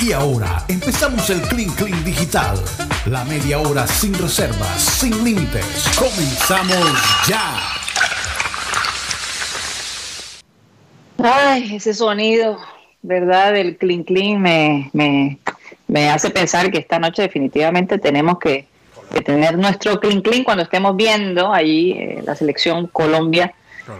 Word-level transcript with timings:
Y 0.00 0.12
ahora 0.12 0.64
empezamos 0.68 1.28
el 1.30 1.40
Clean 1.42 1.70
Clean 1.70 2.04
Digital. 2.04 2.56
La 3.06 3.24
media 3.24 3.58
hora 3.58 3.86
sin 3.86 4.14
reservas, 4.14 4.82
sin 4.82 5.24
límites. 5.24 5.64
Comenzamos 5.98 7.26
ya. 7.28 7.58
Ay, 11.18 11.76
ese 11.76 11.94
sonido, 11.94 12.58
¿verdad? 13.02 13.52
Del 13.52 13.76
Clean 13.76 14.04
Clean 14.04 14.40
me, 14.40 14.90
me, 14.92 15.38
me 15.86 16.10
hace 16.10 16.30
pensar 16.30 16.70
que 16.70 16.78
esta 16.78 16.98
noche 16.98 17.22
definitivamente 17.22 17.98
tenemos 17.98 18.38
que, 18.38 18.66
que 19.12 19.20
tener 19.20 19.56
nuestro 19.56 20.00
Clean 20.00 20.20
Clean 20.20 20.44
cuando 20.44 20.64
estemos 20.64 20.96
viendo 20.96 21.52
allí 21.52 21.92
eh, 21.92 22.22
la 22.24 22.34
selección 22.34 22.88
Colombia. 22.88 23.54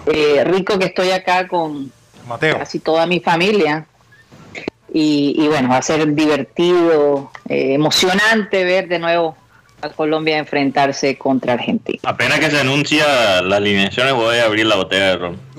Eh, 0.06 0.42
rico 0.44 0.78
que 0.78 0.86
estoy 0.86 1.10
acá 1.10 1.46
con 1.46 1.92
Mateo. 2.26 2.58
casi 2.58 2.80
toda 2.80 3.06
mi 3.06 3.20
familia. 3.20 3.86
Y, 4.96 5.34
y 5.36 5.48
bueno, 5.48 5.68
va 5.68 5.78
a 5.78 5.82
ser 5.82 6.14
divertido, 6.14 7.30
eh, 7.48 7.74
emocionante 7.74 8.62
ver 8.64 8.86
de 8.88 8.98
nuevo 9.00 9.36
a 9.82 9.88
Colombia 9.90 10.38
enfrentarse 10.38 11.18
contra 11.18 11.54
Argentina. 11.54 11.98
Apenas 12.04 12.38
que 12.38 12.48
se 12.50 12.60
anuncia 12.60 13.42
las 13.42 13.58
alineaciones 13.58 14.14
voy 14.14 14.36
a 14.38 14.44
abrir 14.44 14.64
la 14.66 14.76
botella 14.76 15.06
de 15.08 15.16
ron. 15.16 15.40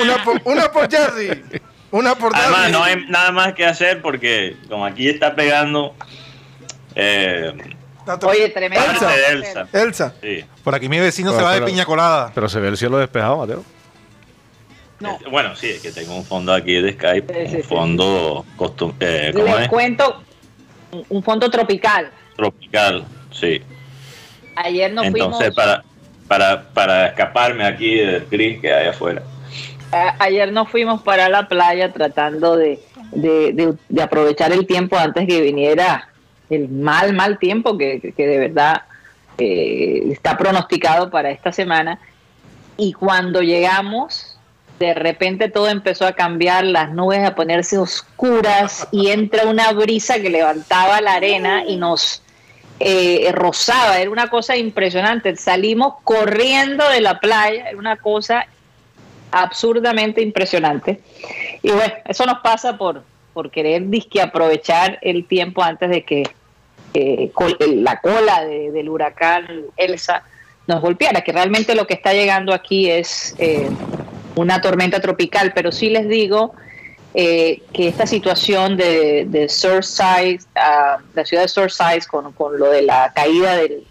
Una 0.00 0.24
por, 0.24 0.40
una 0.44 0.72
por 0.72 0.90
Jerry. 0.90 1.42
Una 1.90 2.14
por 2.16 2.34
Además, 2.34 2.60
Jerry. 2.60 2.72
no 2.72 2.82
hay 2.82 2.96
nada 3.08 3.30
más 3.30 3.52
que 3.54 3.64
hacer 3.66 4.00
porque 4.02 4.56
como 4.68 4.84
aquí 4.86 5.08
está 5.08 5.34
pegando 5.36 5.94
eh, 6.94 7.52
Oye, 8.22 8.48
tremendo. 8.50 8.84
Elsa. 9.30 9.66
Elsa. 9.72 10.14
Sí. 10.22 10.44
Por 10.62 10.74
aquí 10.74 10.88
mi 10.88 10.98
vecino 10.98 11.30
Pero- 11.30 11.40
se 11.40 11.44
va 11.44 11.52
de 11.52 11.58
pero- 11.58 11.66
piña 11.66 11.84
colada. 11.84 12.32
Pero 12.34 12.48
se 12.48 12.58
ve 12.60 12.68
el 12.68 12.76
cielo 12.76 12.98
despejado, 12.98 13.36
Mateo. 13.38 13.64
No. 15.04 15.30
Bueno, 15.30 15.54
sí, 15.56 15.68
es 15.70 15.80
que 15.82 15.92
tengo 15.92 16.16
un 16.16 16.24
fondo 16.24 16.52
aquí 16.52 16.74
de 16.74 16.92
Skype, 16.92 17.32
Sí, 17.32 17.50
sí, 17.50 17.56
un 17.56 17.62
sí. 17.62 17.68
fondo 17.68 18.44
costum- 18.56 18.94
eh, 19.00 19.30
¿cómo 19.34 19.46
Les 19.46 19.62
es? 19.62 19.68
cuento 19.68 20.22
un- 21.08 21.22
fondo 21.22 21.50
tropical. 21.50 22.10
tropical, 22.36 23.04
sí. 23.30 23.60
Ayer 24.56 24.92
nos 24.92 25.06
Entonces, 25.06 25.52
fuimos. 25.52 25.54
para, 25.56 25.84
para, 26.28 26.62
para 26.70 27.06
escaparme 27.08 27.64
aquí 27.64 27.96
del 27.96 28.26
gris 28.30 28.60
que 28.60 28.72
hay 28.72 28.88
afuera. 28.88 29.22
ayer 30.18 30.50
nos 30.52 30.68
fuimos 30.70 31.02
para 31.02 31.28
la 31.28 31.46
playa 31.46 31.92
tratando 31.92 32.56
de, 32.56 32.80
de- 33.12 33.52
de- 33.52 33.74
de 33.88 34.02
aprovechar 34.02 34.50
el 34.52 34.66
tiempo 34.66 34.96
antes 34.96 35.24
que 35.28 35.40
viniera 35.40 36.08
el 36.50 36.68
mal, 36.68 37.12
mal 37.14 37.38
tiempo 37.38 37.78
que, 37.78 38.00
que- 38.00 38.12
que 38.12 38.26
de 38.26 38.38
verdad 38.38 38.82
eh, 39.38 40.02
está 40.10 40.36
pronosticado 40.38 41.10
para 41.10 41.30
esta 41.30 41.50
semana. 41.52 41.98
Y 42.76 42.92
cuando 42.92 43.40
llegamos, 43.42 44.33
de 44.78 44.92
repente 44.94 45.48
todo 45.48 45.68
empezó 45.68 46.06
a 46.06 46.12
cambiar, 46.14 46.64
las 46.64 46.90
nubes 46.92 47.24
a 47.24 47.34
ponerse 47.34 47.78
oscuras 47.78 48.88
y 48.90 49.10
entra 49.10 49.46
una 49.46 49.72
brisa 49.72 50.20
que 50.20 50.30
levantaba 50.30 51.00
la 51.00 51.14
arena 51.14 51.64
y 51.66 51.76
nos 51.76 52.22
eh, 52.80 53.30
rozaba. 53.32 53.98
Era 54.00 54.10
una 54.10 54.28
cosa 54.28 54.56
impresionante. 54.56 55.36
Salimos 55.36 55.94
corriendo 56.02 56.88
de 56.90 57.00
la 57.00 57.20
playa, 57.20 57.68
era 57.68 57.78
una 57.78 57.96
cosa 57.96 58.46
absurdamente 59.30 60.20
impresionante. 60.22 61.00
Y 61.62 61.70
bueno, 61.70 61.94
eso 62.06 62.26
nos 62.26 62.40
pasa 62.40 62.76
por, 62.76 63.02
por 63.32 63.50
querer 63.50 63.88
disque 63.88 64.20
aprovechar 64.20 64.98
el 65.02 65.26
tiempo 65.26 65.62
antes 65.62 65.90
de 65.90 66.02
que 66.04 66.24
eh, 66.94 67.30
la 67.76 68.00
cola 68.00 68.44
de- 68.44 68.70
del 68.70 68.88
huracán 68.88 69.46
Elsa 69.76 70.22
nos 70.66 70.80
golpeara, 70.80 71.20
que 71.22 71.32
realmente 71.32 71.74
lo 71.74 71.86
que 71.86 71.94
está 71.94 72.12
llegando 72.12 72.54
aquí 72.54 72.88
es 72.90 73.34
eh, 73.38 73.68
una 74.34 74.60
tormenta 74.60 75.00
tropical, 75.00 75.52
pero 75.54 75.72
sí 75.72 75.90
les 75.90 76.08
digo 76.08 76.54
eh, 77.14 77.62
que 77.72 77.86
esta 77.86 78.06
situación 78.06 78.76
de, 78.76 79.26
de 79.28 79.48
Surfside, 79.48 80.40
ah, 80.56 80.98
la 81.14 81.24
ciudad 81.24 81.44
de 81.44 81.48
Surfside, 81.48 82.04
con, 82.10 82.32
con 82.32 82.58
lo 82.58 82.70
de 82.70 82.82
la 82.82 83.12
caída 83.14 83.56
del, 83.56 83.84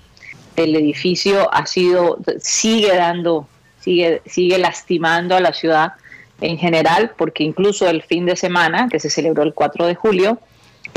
del 0.58 0.75
edificio, 0.75 1.53
ha 1.53 1.66
sido, 1.66 2.17
sigue 2.39 2.93
dando, 2.95 3.48
sigue, 3.80 4.21
sigue 4.26 4.58
lastimando 4.58 5.36
a 5.36 5.39
la 5.39 5.54
ciudad 5.54 5.93
en 6.42 6.58
general, 6.58 7.14
porque 7.17 7.43
incluso 7.43 7.87
el 7.87 8.04
fin 8.04 8.25
de 8.25 8.36
semana, 8.36 8.89
que 8.92 8.99
se 8.99 9.10
celebró 9.10 9.43
el 9.43 9.54
4 9.54 9.87
de 9.87 9.95
julio, 9.95 10.39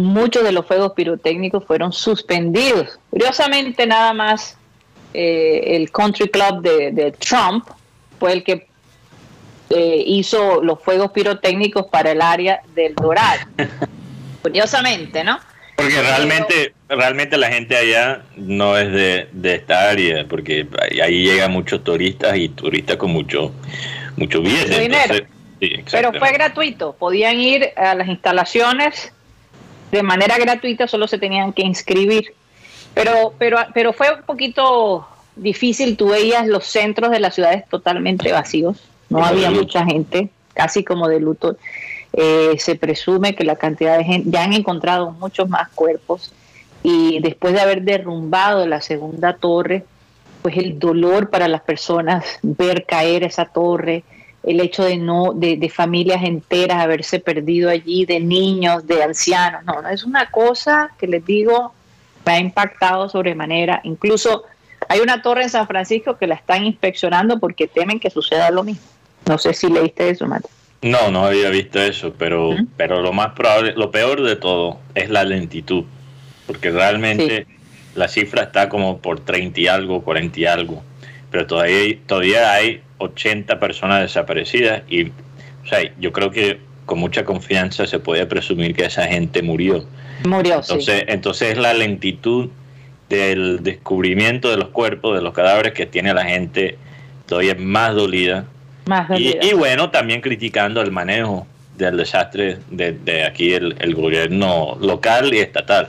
muchos 0.02 0.42
de 0.42 0.50
los 0.50 0.66
fuegos 0.66 0.94
pirotécnicos 0.94 1.64
fueron 1.64 1.92
suspendidos. 1.92 2.98
Curiosamente, 3.10 3.86
nada 3.86 4.12
más 4.12 4.56
eh, 5.14 5.76
el 5.76 5.92
Country 5.92 6.28
Club 6.28 6.62
de 6.62 7.14
Trump 7.20 7.66
fue 8.18 8.32
el 8.32 8.42
que 8.42 8.66
eh, 9.70 10.02
hizo 10.06 10.62
los 10.62 10.82
fuegos 10.82 11.10
pirotécnicos 11.12 11.86
para 11.86 12.12
el 12.12 12.22
área 12.22 12.60
del 12.74 12.94
Doral. 12.94 13.38
Curiosamente, 14.42 15.24
¿no? 15.24 15.38
Porque 15.76 16.00
realmente, 16.00 16.72
realmente 16.88 17.36
la 17.36 17.48
gente 17.48 17.76
allá 17.76 18.22
no 18.36 18.78
es 18.78 18.90
de, 18.92 19.28
de 19.32 19.54
esta 19.56 19.90
área, 19.90 20.24
porque 20.26 20.66
ahí- 21.02 21.22
llegan 21.24 21.52
muchos 21.52 21.84
turistas 21.84 22.36
y 22.38 22.48
turistas 22.48 22.96
con 22.96 23.10
mucho, 23.10 23.52
mucho 24.16 24.40
billete. 24.40 24.68
Mucho 24.68 24.80
dinero. 24.80 25.14
entonces- 25.16 25.28
sí, 25.60 25.84
Pero 25.90 26.12
fue 26.14 26.32
gratuito, 26.32 26.94
podían 26.98 27.38
ir 27.38 27.70
a 27.76 27.94
las 27.94 28.08
instalaciones 28.08 29.12
de 29.90 30.02
manera 30.02 30.38
gratuita, 30.38 30.86
solo 30.88 31.06
se 31.08 31.18
tenían 31.18 31.52
que 31.52 31.62
inscribir. 31.62 32.32
Pero, 32.94 33.34
pero, 33.38 33.58
pero 33.74 33.92
fue 33.92 34.14
un 34.14 34.22
poquito 34.22 35.06
difícil, 35.34 35.98
tú 35.98 36.08
veías 36.08 36.46
los 36.46 36.64
centros 36.66 37.10
de 37.10 37.20
las 37.20 37.34
ciudades 37.34 37.68
totalmente 37.68 38.32
vacíos, 38.32 38.78
no 39.08 39.24
había 39.24 39.50
mucha 39.50 39.84
gente, 39.84 40.30
casi 40.54 40.84
como 40.84 41.08
de 41.08 41.20
luto. 41.20 41.56
Eh, 42.12 42.56
se 42.58 42.76
presume 42.76 43.34
que 43.34 43.44
la 43.44 43.56
cantidad 43.56 43.98
de 43.98 44.04
gente, 44.04 44.30
ya 44.30 44.42
han 44.42 44.52
encontrado 44.52 45.10
muchos 45.12 45.48
más 45.48 45.68
cuerpos 45.70 46.32
y 46.82 47.20
después 47.20 47.52
de 47.52 47.60
haber 47.60 47.82
derrumbado 47.82 48.66
la 48.66 48.80
segunda 48.80 49.34
torre, 49.34 49.84
pues 50.42 50.56
el 50.56 50.78
dolor 50.78 51.30
para 51.30 51.48
las 51.48 51.60
personas 51.62 52.24
ver 52.42 52.86
caer 52.86 53.24
esa 53.24 53.46
torre, 53.46 54.04
el 54.44 54.60
hecho 54.60 54.84
de 54.84 54.96
no, 54.96 55.32
de, 55.34 55.56
de 55.56 55.68
familias 55.68 56.22
enteras 56.22 56.80
haberse 56.80 57.18
perdido 57.18 57.68
allí, 57.68 58.06
de 58.06 58.20
niños, 58.20 58.86
de 58.86 59.02
ancianos, 59.02 59.64
no, 59.64 59.82
no, 59.82 59.88
es 59.88 60.04
una 60.04 60.30
cosa 60.30 60.92
que 60.98 61.08
les 61.08 61.26
digo, 61.26 61.72
me 62.24 62.32
ha 62.32 62.38
impactado 62.38 63.08
sobremanera. 63.08 63.80
Incluso 63.82 64.44
hay 64.88 65.00
una 65.00 65.20
torre 65.20 65.42
en 65.42 65.50
San 65.50 65.66
Francisco 65.66 66.16
que 66.16 66.26
la 66.26 66.36
están 66.36 66.64
inspeccionando 66.64 67.40
porque 67.40 67.66
temen 67.66 67.98
que 67.98 68.10
suceda 68.10 68.50
lo 68.50 68.62
mismo. 68.62 68.95
No 69.26 69.38
sé 69.38 69.52
si 69.54 69.68
leíste 69.68 70.08
eso, 70.10 70.26
Mate. 70.26 70.48
No, 70.82 71.10
no 71.10 71.26
había 71.26 71.50
visto 71.50 71.80
eso, 71.80 72.14
pero, 72.16 72.54
pero 72.76 73.00
lo 73.00 73.12
más 73.12 73.32
probable, 73.32 73.72
lo 73.76 73.90
peor 73.90 74.22
de 74.22 74.36
todo 74.36 74.78
es 74.94 75.10
la 75.10 75.24
lentitud, 75.24 75.84
porque 76.46 76.70
realmente 76.70 77.46
la 77.94 78.08
cifra 78.08 78.42
está 78.44 78.68
como 78.68 78.98
por 78.98 79.20
30 79.20 79.60
y 79.60 79.66
algo, 79.68 80.02
40 80.02 80.38
y 80.40 80.44
algo, 80.46 80.82
pero 81.30 81.46
todavía, 81.46 81.76
hay- 81.78 81.94
todavía 82.06 82.52
hay 82.52 82.82
80 82.98 83.58
personas 83.58 84.02
desaparecidas 84.02 84.82
y 84.88 85.04
o 85.08 85.68
sea, 85.68 85.80
yo 85.98 86.12
creo 86.12 86.30
que 86.30 86.60
con 86.84 87.00
mucha 87.00 87.24
confianza 87.24 87.86
se 87.88 87.98
puede 87.98 88.24
presumir 88.26 88.74
que 88.76 88.84
esa 88.84 89.06
gente 89.06 89.42
murió. 89.42 89.84
Murió, 90.24 90.62
sí. 90.62 90.72
Entonces, 90.74 91.04
entonces 91.08 91.52
es 91.52 91.58
la 91.58 91.74
lentitud 91.74 92.50
del 93.08 93.62
descubrimiento 93.64 94.50
de 94.50 94.56
los 94.58 94.68
cuerpos, 94.68 95.16
de 95.16 95.22
los 95.22 95.32
cadáveres 95.34 95.72
que 95.72 95.86
tiene 95.86 96.14
la 96.14 96.24
gente 96.24 96.76
todavía 97.26 97.56
más 97.58 97.94
dolida. 97.94 98.44
Más 98.86 99.08
Y, 99.18 99.52
bueno, 99.54 99.90
también 99.90 100.20
criticando 100.20 100.80
el 100.80 100.92
manejo 100.92 101.46
del 101.76 101.96
desastre 101.96 102.58
de, 102.70 102.92
de 102.92 103.24
aquí 103.24 103.52
el, 103.52 103.76
el 103.80 103.94
gobierno 103.94 104.76
local 104.80 105.34
y 105.34 105.40
estatal. 105.40 105.88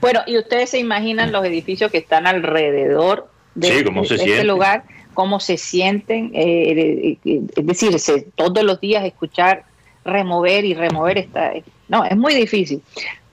Bueno, 0.00 0.20
y 0.26 0.38
ustedes 0.38 0.70
se 0.70 0.78
imaginan 0.78 1.30
los 1.32 1.44
edificios 1.44 1.90
que 1.90 1.98
están 1.98 2.26
alrededor 2.26 3.28
de, 3.54 3.78
Sí, 3.78 3.84
cómo 3.84 4.04
se 4.04 4.16
de 4.16 4.24
este 4.24 4.44
lugar, 4.44 4.84
cómo 5.12 5.40
se 5.40 5.56
sienten, 5.58 6.30
eh, 6.34 6.72
eh, 6.72 7.18
eh, 7.24 7.40
es 7.56 7.66
decir, 7.66 7.98
se- 7.98 8.22
todos 8.34 8.62
los 8.64 8.80
días 8.80 9.04
escuchar 9.04 9.64
remover 10.04 10.64
y 10.64 10.72
remover 10.74 11.18
esta, 11.18 11.52
no, 11.88 12.04
es 12.04 12.16
muy 12.16 12.34
difícil. 12.34 12.80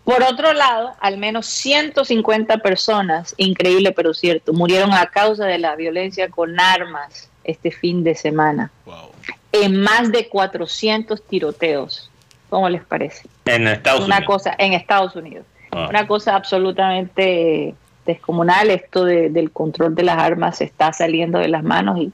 Por 0.03 0.23
otro 0.23 0.53
lado, 0.53 0.93
al 0.99 1.17
menos 1.17 1.45
150 1.45 2.57
personas, 2.59 3.33
increíble 3.37 3.91
pero 3.91 4.13
cierto, 4.13 4.53
murieron 4.53 4.91
a 4.93 5.05
causa 5.07 5.45
de 5.45 5.57
la 5.59 5.75
violencia 5.75 6.29
con 6.29 6.59
armas 6.59 7.29
este 7.47 7.71
fin 7.71 8.03
de 8.03 8.13
semana, 8.15 8.71
en 9.51 9.81
más 9.81 10.11
de 10.11 10.29
400 10.29 11.23
tiroteos. 11.23 12.11
¿Cómo 12.49 12.69
les 12.69 12.83
parece? 12.83 13.27
En 13.45 13.67
Estados 13.67 14.05
Una 14.05 14.17
Unidos. 14.17 14.25
cosa 14.35 14.55
en 14.57 14.73
Estados 14.73 15.15
Unidos 15.15 15.45
Ah. 15.71 15.87
una 15.89 16.07
cosa 16.07 16.35
absolutamente 16.35 17.75
descomunal. 18.05 18.69
Esto 18.69 19.03
de- 19.03 19.29
del 19.29 19.51
control 19.51 19.95
de 19.95 20.03
las 20.03 20.17
armas 20.17 20.57
se 20.57 20.63
está 20.63 20.93
saliendo 20.93 21.39
de 21.39 21.49
las 21.49 21.63
manos 21.63 21.99
y 21.99 22.11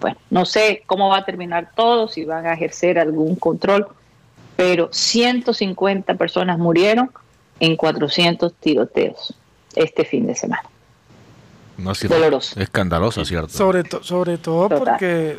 bueno, 0.00 0.16
no 0.30 0.44
sé 0.46 0.82
cómo 0.86 1.08
va 1.10 1.18
a 1.18 1.24
terminar 1.24 1.70
todo, 1.76 2.08
si 2.08 2.24
van 2.24 2.46
a 2.46 2.54
ejercer 2.54 2.98
algún 2.98 3.36
control, 3.36 3.86
pero 4.56 4.88
150 4.92 6.14
personas 6.14 6.58
murieron 6.58 7.10
en 7.60 7.76
400 7.76 8.54
tiroteos 8.54 9.34
este 9.76 10.04
fin 10.04 10.26
de 10.26 10.34
semana. 10.34 10.64
No, 11.80 11.94
sí, 11.94 12.08
Doloroso. 12.08 12.58
Escandaloso, 12.60 13.24
¿cierto? 13.24 13.48
Sobre, 13.50 13.84
to- 13.84 14.02
sobre 14.02 14.38
todo 14.38 14.68
Total. 14.68 14.78
porque 14.78 15.38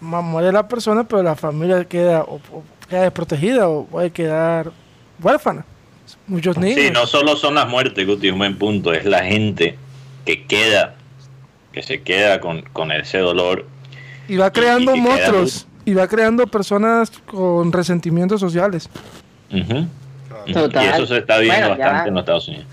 muere 0.00 0.52
la 0.52 0.66
persona, 0.68 1.04
pero 1.04 1.22
la 1.22 1.34
familia 1.36 1.84
queda, 1.84 2.22
o- 2.22 2.40
o 2.52 2.62
queda 2.88 3.02
desprotegida 3.02 3.68
o 3.68 3.84
puede 3.86 4.10
quedar 4.10 4.70
huérfana. 5.22 5.64
Muchos 6.26 6.56
niños. 6.58 6.80
Sí, 6.80 6.90
no 6.90 7.06
solo 7.06 7.36
son 7.36 7.54
las 7.54 7.68
muertes, 7.68 8.06
Guti, 8.06 8.28
un 8.30 8.38
buen 8.38 8.56
punto, 8.58 8.92
es 8.92 9.04
la 9.04 9.24
gente 9.24 9.76
que 10.24 10.44
queda, 10.46 10.94
que 11.72 11.82
se 11.82 12.02
queda 12.02 12.40
con, 12.40 12.62
con 12.72 12.92
ese 12.92 13.18
dolor. 13.18 13.66
y 14.28 14.36
va 14.36 14.50
creando 14.50 14.92
y 14.92 14.94
que 14.96 15.02
queda 15.02 15.10
monstruos. 15.16 15.66
Y 15.86 15.92
va 15.92 16.06
creando 16.08 16.46
personas 16.46 17.10
con 17.26 17.70
resentimientos 17.72 18.40
sociales. 18.40 18.88
Total. 20.52 20.84
Y 20.84 20.88
eso 20.88 21.06
se 21.06 21.18
está 21.18 21.38
viendo 21.38 21.68
Bueno, 21.68 21.76
ya. 21.78 21.84
bastante 21.86 22.08
en 22.08 22.14
los 22.14 22.22
Estados 22.22 22.48
Unidos. 22.48 22.66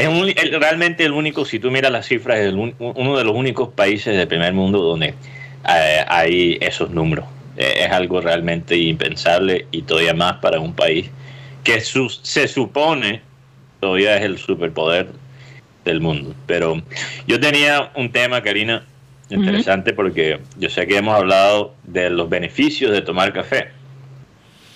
Es 0.00 0.08
un- 0.08 0.60
realmente 0.60 1.04
el 1.04 1.12
único, 1.12 1.44
si 1.44 1.58
tú 1.58 1.70
miras 1.70 1.92
las 1.92 2.06
cifras, 2.06 2.38
es 2.38 2.46
el 2.46 2.56
un- 2.56 2.74
uno 2.78 3.18
de 3.18 3.24
los 3.24 3.34
únicos 3.34 3.68
países 3.70 4.16
del 4.16 4.26
primer 4.28 4.52
mundo 4.54 4.78
donde 4.80 5.14
eh, 5.68 6.04
hay 6.08 6.56
esos 6.62 6.90
números. 6.90 7.26
Eh, 7.56 7.84
es 7.84 7.90
algo 7.92 8.20
realmente 8.22 8.76
impensable 8.76 9.66
y 9.70 9.82
todavía 9.82 10.14
más 10.14 10.36
para 10.36 10.58
un 10.58 10.72
país 10.72 11.10
que 11.62 11.80
su- 11.82 12.08
se 12.08 12.48
supone 12.48 13.20
todavía 13.78 14.16
es 14.16 14.22
el 14.24 14.38
superpoder 14.38 15.08
del 15.84 16.00
mundo. 16.00 16.34
Pero 16.46 16.80
yo 17.26 17.38
tenía 17.38 17.90
un 17.94 18.10
tema, 18.10 18.42
Karina, 18.42 18.86
interesante 19.28 19.92
porque 19.92 20.40
yo 20.58 20.70
sé 20.70 20.86
que 20.86 20.96
hemos 20.96 21.14
hablado 21.14 21.74
de 21.84 22.08
los 22.08 22.28
beneficios 22.30 22.90
de 22.92 23.02
tomar 23.02 23.32
café 23.34 23.68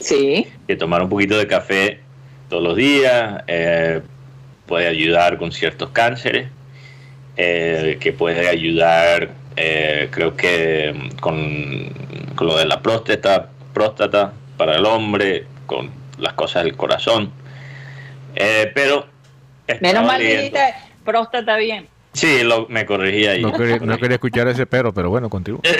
Sí, 0.00 0.46
que 0.66 0.76
tomar 0.76 1.02
un 1.02 1.08
poquito 1.08 1.38
de 1.38 1.46
café 1.46 2.00
todos 2.50 2.62
los 2.62 2.76
días 2.76 3.42
eh, 3.46 4.02
puede 4.66 4.86
ayudar 4.86 5.38
con 5.38 5.52
ciertos 5.52 5.90
cánceres, 5.90 6.48
eh, 7.36 7.98
que 8.00 8.12
puede 8.12 8.48
ayudar, 8.48 9.30
eh, 9.56 10.08
creo 10.10 10.36
que 10.36 10.92
mm, 10.94 11.16
con, 11.18 11.92
con 12.34 12.46
lo 12.46 12.58
de 12.58 12.66
la 12.66 12.80
próstata, 12.80 13.50
próstata 13.72 14.32
para 14.56 14.76
el 14.76 14.86
hombre, 14.86 15.46
con 15.66 15.90
las 16.18 16.34
cosas 16.34 16.64
del 16.64 16.76
corazón. 16.76 17.32
Eh, 18.34 18.70
pero 18.74 19.06
menos 19.80 20.04
mal 20.04 20.20
dijiste 20.20 20.74
próstata 21.04 21.56
bien. 21.56 21.88
Sí, 22.12 22.44
lo, 22.44 22.68
me 22.68 22.86
corregí 22.86 23.26
ahí. 23.26 23.42
No 23.42 23.52
quería, 23.52 23.78
no 23.78 23.98
quería 23.98 24.14
escuchar 24.14 24.46
ese 24.46 24.66
pero, 24.66 24.94
pero 24.94 25.10
bueno, 25.10 25.28
continúa. 25.28 25.60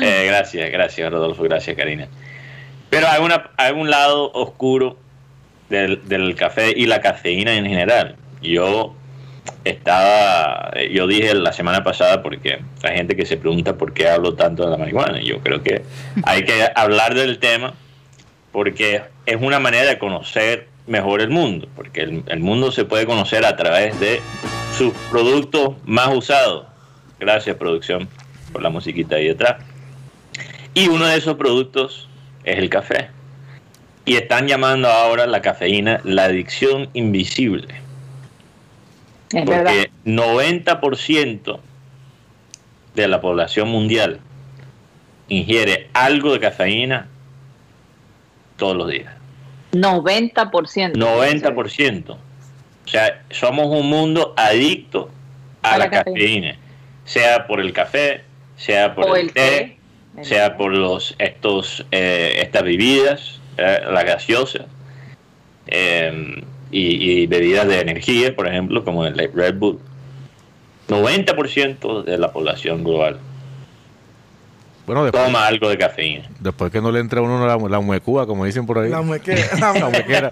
Eh, 0.00 0.26
gracias, 0.26 0.70
gracias 0.72 1.10
Rodolfo, 1.10 1.44
gracias 1.44 1.76
Karina. 1.76 2.08
Pero 2.90 3.06
hay, 3.08 3.22
una, 3.22 3.50
hay 3.56 3.72
un 3.72 3.88
lado 3.88 4.30
oscuro 4.32 4.98
del, 5.68 6.06
del 6.08 6.34
café 6.34 6.72
y 6.74 6.86
la 6.86 7.00
cafeína 7.00 7.54
en 7.54 7.66
general. 7.66 8.16
Yo 8.42 8.94
estaba, 9.64 10.72
yo 10.90 11.06
dije 11.06 11.34
la 11.34 11.52
semana 11.52 11.82
pasada 11.82 12.22
porque 12.22 12.60
hay 12.82 12.96
gente 12.96 13.16
que 13.16 13.26
se 13.26 13.36
pregunta 13.36 13.76
por 13.76 13.92
qué 13.92 14.08
hablo 14.08 14.34
tanto 14.34 14.64
de 14.64 14.70
la 14.70 14.76
marihuana. 14.76 15.20
Yo 15.20 15.40
creo 15.40 15.62
que 15.62 15.82
hay 16.24 16.44
que 16.44 16.68
hablar 16.74 17.14
del 17.14 17.38
tema 17.38 17.74
porque 18.52 19.02
es 19.26 19.36
una 19.40 19.58
manera 19.58 19.88
de 19.88 19.98
conocer 19.98 20.68
mejor 20.86 21.22
el 21.22 21.30
mundo, 21.30 21.66
porque 21.74 22.02
el, 22.02 22.22
el 22.26 22.40
mundo 22.40 22.70
se 22.70 22.84
puede 22.84 23.06
conocer 23.06 23.44
a 23.44 23.56
través 23.56 23.98
de 24.00 24.20
sus 24.76 24.92
productos 25.10 25.74
más 25.84 26.08
usados. 26.14 26.66
Gracias 27.18 27.56
producción 27.56 28.08
por 28.52 28.62
la 28.62 28.68
musiquita 28.68 29.16
ahí 29.16 29.28
detrás. 29.28 29.56
Y 30.74 30.88
uno 30.88 31.06
de 31.06 31.16
esos 31.16 31.36
productos 31.36 32.08
es 32.44 32.58
el 32.58 32.68
café. 32.68 33.08
Y 34.06 34.16
están 34.16 34.46
llamando 34.48 34.88
ahora 34.88 35.26
la 35.26 35.40
cafeína 35.40 36.00
la 36.04 36.24
adicción 36.24 36.88
invisible. 36.92 37.68
Es 39.32 39.44
verdad. 39.46 39.72
Porque 39.72 39.90
90% 40.04 41.58
de 42.94 43.08
la 43.08 43.20
población 43.20 43.68
mundial 43.68 44.20
ingiere 45.28 45.88
algo 45.94 46.32
de 46.32 46.40
cafeína 46.40 47.08
todos 48.56 48.76
los 48.76 48.88
días. 48.90 49.12
90%. 49.72 50.92
90%. 50.92 52.10
O 52.10 52.88
sea, 52.88 53.22
somos 53.30 53.66
un 53.68 53.88
mundo 53.88 54.34
adicto 54.36 55.10
a, 55.62 55.74
A 55.74 55.78
la, 55.78 55.90
cafeína. 55.90 56.14
cafeína. 56.20 56.56
Sea 57.06 57.46
por 57.46 57.60
el 57.60 57.72
café, 57.72 58.22
sea 58.56 58.94
por 58.94 59.06
O 59.06 59.16
el, 59.16 59.26
el 59.28 59.32
té, 59.32 59.78
té. 60.16 60.24
sea 60.24 60.56
por 60.56 60.72
los 60.72 61.14
estos 61.18 61.84
eh, 61.90 62.36
estas 62.40 62.62
bebidas, 62.62 63.33
eh, 63.56 63.80
las 63.90 64.04
gaseosas 64.04 64.62
eh, 65.66 66.42
y, 66.70 67.22
y 67.22 67.26
bebidas 67.26 67.66
de 67.68 67.80
energía, 67.80 68.34
por 68.34 68.46
ejemplo, 68.48 68.84
como 68.84 69.04
el 69.06 69.16
Red 69.32 69.54
Bull. 69.56 69.78
90% 70.88 72.04
de 72.04 72.18
la 72.18 72.30
población 72.30 72.84
global 72.84 73.18
Bueno, 74.86 75.02
después, 75.04 75.24
toma 75.24 75.46
algo 75.46 75.70
de 75.70 75.78
cafeína. 75.78 76.28
después 76.40 76.70
que 76.70 76.82
no 76.82 76.92
le 76.92 77.00
entre 77.00 77.20
a 77.20 77.22
uno 77.22 77.46
la, 77.46 77.56
la 77.56 77.80
muecúa, 77.80 78.26
como 78.26 78.44
dicen 78.44 78.66
por 78.66 78.78
ahí. 78.78 78.90
La 78.90 79.00
mueca. 79.00 79.32
La 79.58 79.72
muequera. 79.88 80.30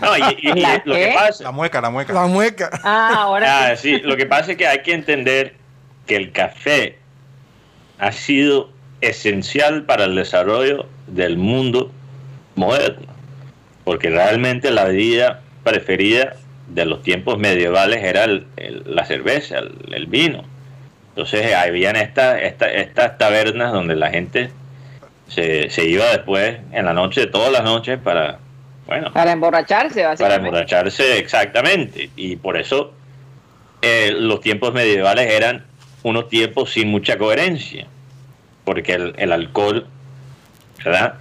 No, 0.00 0.16
y, 0.16 0.20
y- 0.40 0.50
y 0.58 0.60
¿La 0.60 0.82
lo 0.84 0.94
que 0.94 1.00
qué? 1.08 1.12
pasa, 1.14 1.42
La 1.44 1.50
mueca, 1.50 1.80
la 1.80 1.90
mueca. 1.90 2.12
La 2.12 2.26
mueca. 2.26 2.70
Ah, 2.84 3.14
ahora 3.22 3.70
Ah, 3.70 3.76
sí, 3.76 3.98
lo 4.04 4.16
que 4.16 4.26
pasa 4.26 4.52
es 4.52 4.56
que 4.56 4.68
hay 4.68 4.82
que 4.82 4.92
entender 4.94 5.56
que 6.06 6.14
el 6.14 6.30
café 6.30 6.98
ha 7.98 8.12
sido 8.12 8.70
esencial 9.00 9.82
para 9.84 10.04
el 10.04 10.14
desarrollo 10.14 10.86
del 11.08 11.36
mundo 11.36 11.90
moderno, 12.54 13.06
porque 13.84 14.10
realmente 14.10 14.70
la 14.70 14.84
bebida 14.84 15.40
preferida 15.64 16.34
de 16.68 16.84
los 16.86 17.02
tiempos 17.02 17.38
medievales 17.38 18.02
era 18.02 18.24
el- 18.24 18.46
el- 18.56 18.82
la 18.86 19.04
cerveza, 19.04 19.58
el, 19.58 19.72
el 19.94 20.06
vino. 20.06 20.44
Entonces 21.10 21.54
habían 21.54 21.96
estas 21.96 22.40
esta, 22.42 22.70
estas 22.72 23.18
tabernas 23.18 23.72
donde 23.72 23.94
la 23.96 24.10
gente 24.10 24.50
se, 25.28 25.68
se 25.70 25.84
iba 25.84 26.06
después 26.06 26.58
en 26.72 26.84
la 26.86 26.94
noche, 26.94 27.26
todas 27.26 27.52
las 27.52 27.64
noches, 27.64 27.98
para, 27.98 28.38
bueno, 28.86 29.12
para 29.12 29.32
emborracharse, 29.32 30.02
para 30.02 30.34
emborracharse 30.36 31.18
exactamente. 31.18 32.10
Y 32.16 32.36
por 32.36 32.56
eso 32.56 32.92
eh, 33.82 34.12
los 34.16 34.40
tiempos 34.40 34.72
medievales 34.72 35.30
eran 35.30 35.64
unos 36.02 36.28
tiempos 36.28 36.72
sin 36.72 36.88
mucha 36.88 37.18
coherencia, 37.18 37.86
porque 38.64 38.94
el, 38.94 39.14
el 39.18 39.32
alcohol, 39.32 39.86
¿verdad? 40.84 41.14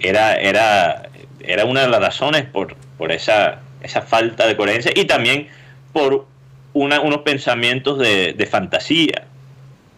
Era, 0.00 0.34
era, 0.34 1.10
era 1.40 1.64
una 1.64 1.82
de 1.82 1.88
las 1.88 2.00
razones 2.00 2.44
por, 2.44 2.74
por 2.98 3.12
esa, 3.12 3.60
esa 3.82 4.02
falta 4.02 4.46
de 4.46 4.56
coherencia 4.56 4.92
y 4.94 5.04
también 5.04 5.48
por 5.92 6.26
una, 6.72 7.00
unos 7.00 7.22
pensamientos 7.22 7.98
de, 7.98 8.32
de 8.32 8.46
fantasía, 8.46 9.24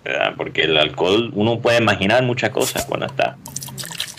¿verdad? 0.05 0.35
Porque 0.37 0.63
el 0.63 0.77
alcohol, 0.77 1.31
uno 1.35 1.61
puede 1.61 1.79
imaginar 1.79 2.23
muchas 2.23 2.51
cosas 2.51 2.85
cuando 2.87 3.07
está, 3.07 3.37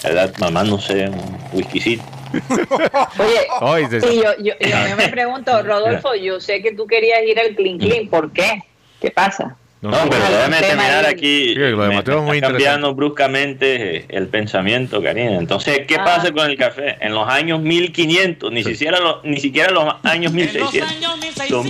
¿verdad? 0.03 0.33
Mamándose 0.39 1.07
un 1.09 1.37
whiskycito. 1.53 2.03
Oye, 3.61 3.87
y 4.11 4.15
yo, 4.21 4.35
yo, 4.39 4.53
yo 4.59 4.95
me 4.97 5.09
pregunto, 5.09 5.61
Rodolfo, 5.61 6.15
yo 6.15 6.39
sé 6.39 6.63
que 6.63 6.73
tú 6.73 6.87
querías 6.87 7.21
ir 7.23 7.39
al 7.39 7.55
Clean 7.55 7.77
Clean, 7.77 8.07
¿por 8.07 8.31
qué? 8.31 8.63
¿Qué 8.99 9.11
pasa? 9.11 9.55
No, 9.83 9.91
No, 9.91 10.03
no, 10.05 10.09
pero 10.09 10.23
déjame 10.23 10.57
terminar 10.61 11.05
aquí. 11.05 11.49
Sí, 11.49 11.55
lo 11.55 11.81
de 11.83 11.89
Me 11.89 11.95
Mateo 11.95 12.19
es 12.19 12.23
muy 12.23 12.37
está 12.37 12.47
cambiando 12.49 12.95
bruscamente 12.95 13.97
eh, 13.97 14.05
el 14.09 14.27
pensamiento, 14.29 15.01
Karina. 15.03 15.37
Entonces, 15.37 15.81
¿qué 15.87 15.95
Ah. 15.99 16.05
pasa 16.05 16.31
con 16.31 16.49
el 16.49 16.57
café? 16.57 16.97
En 17.01 17.13
los 17.13 17.27
años 17.27 17.59
1500, 17.61 18.51
ni 18.51 18.63
siquiera 18.63 18.99
los, 18.99 19.23
ni 19.23 19.39
siquiera 19.39 19.71
los 19.71 19.93
años 20.03 20.31
1600. 20.31 21.49
Los, 21.49 21.65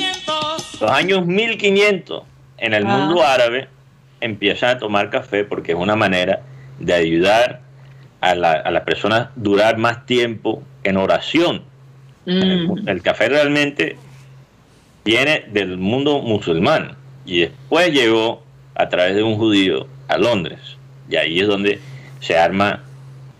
los 0.82 0.92
años 0.92 1.26
1500 1.26 2.24
en 2.60 2.74
el 2.74 2.86
Ah. 2.86 2.98
mundo 2.98 3.24
árabe 3.24 3.68
empiezan 4.22 4.78
a 4.78 4.80
tomar 4.80 5.10
café 5.10 5.44
porque 5.44 5.74
es 5.74 5.78
una 5.78 5.96
manera 5.96 6.42
de 6.80 6.94
ayudar 6.94 7.62
a, 8.22 8.36
la- 8.36 8.52
a 8.54 8.72
las 8.72 8.84
personas 8.84 9.30
durar 9.36 9.78
más 9.78 10.06
tiempo 10.06 10.64
en 10.84 10.98
oración. 10.98 11.64
El, 12.26 12.68
Mm, 12.70 12.88
el 12.88 13.02
café 13.02 13.28
realmente 13.28 13.98
viene 15.04 15.44
del 15.52 15.78
mundo 15.78 16.22
musulmán 16.22 16.96
y 17.26 17.42
después 17.42 17.92
llegó 17.92 18.44
a 18.76 18.90
través 18.90 19.16
de 19.16 19.24
un 19.24 19.38
judío 19.38 19.88
a 20.08 20.18
Londres. 20.18 20.60
Y 21.10 21.16
ahí 21.16 21.40
es 21.40 21.48
donde 21.48 21.80
se 22.20 22.38
arman 22.38 22.82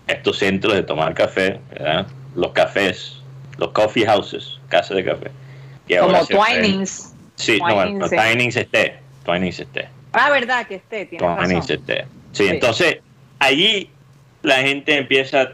estos 0.08 0.38
centros 0.40 0.74
de 0.74 0.84
tomar 0.84 1.14
café, 1.14 1.60
¿verdad? 1.72 2.08
los 2.36 2.52
cafés, 2.52 3.18
los 3.58 3.70
coffee 3.72 4.06
houses, 4.06 4.60
casas 4.70 4.98
de 4.98 5.06
café. 5.06 5.32
que 5.88 5.98
como 5.98 6.26
Twinings. 6.26 7.14
Sí, 7.36 7.60
no, 7.60 7.68
Twinings, 7.74 8.10
sí. 8.10 8.16
Twinings 8.16 8.56
es 8.58 8.68
té, 8.70 8.96
Twinings 9.26 9.60
es 9.60 9.68
té. 9.68 9.88
Ah, 10.14 10.30
verdad 10.30 10.68
que 10.68 10.76
esté, 10.76 11.06
Twinings 11.06 11.38
razón. 11.38 11.58
es 11.70 11.86
té. 11.86 12.06
Sí, 12.32 12.44
Sí. 12.46 12.50
entonces 12.50 12.98
allí 13.40 13.90
la 14.44 14.58
gente 14.58 14.98
empieza 14.98 15.52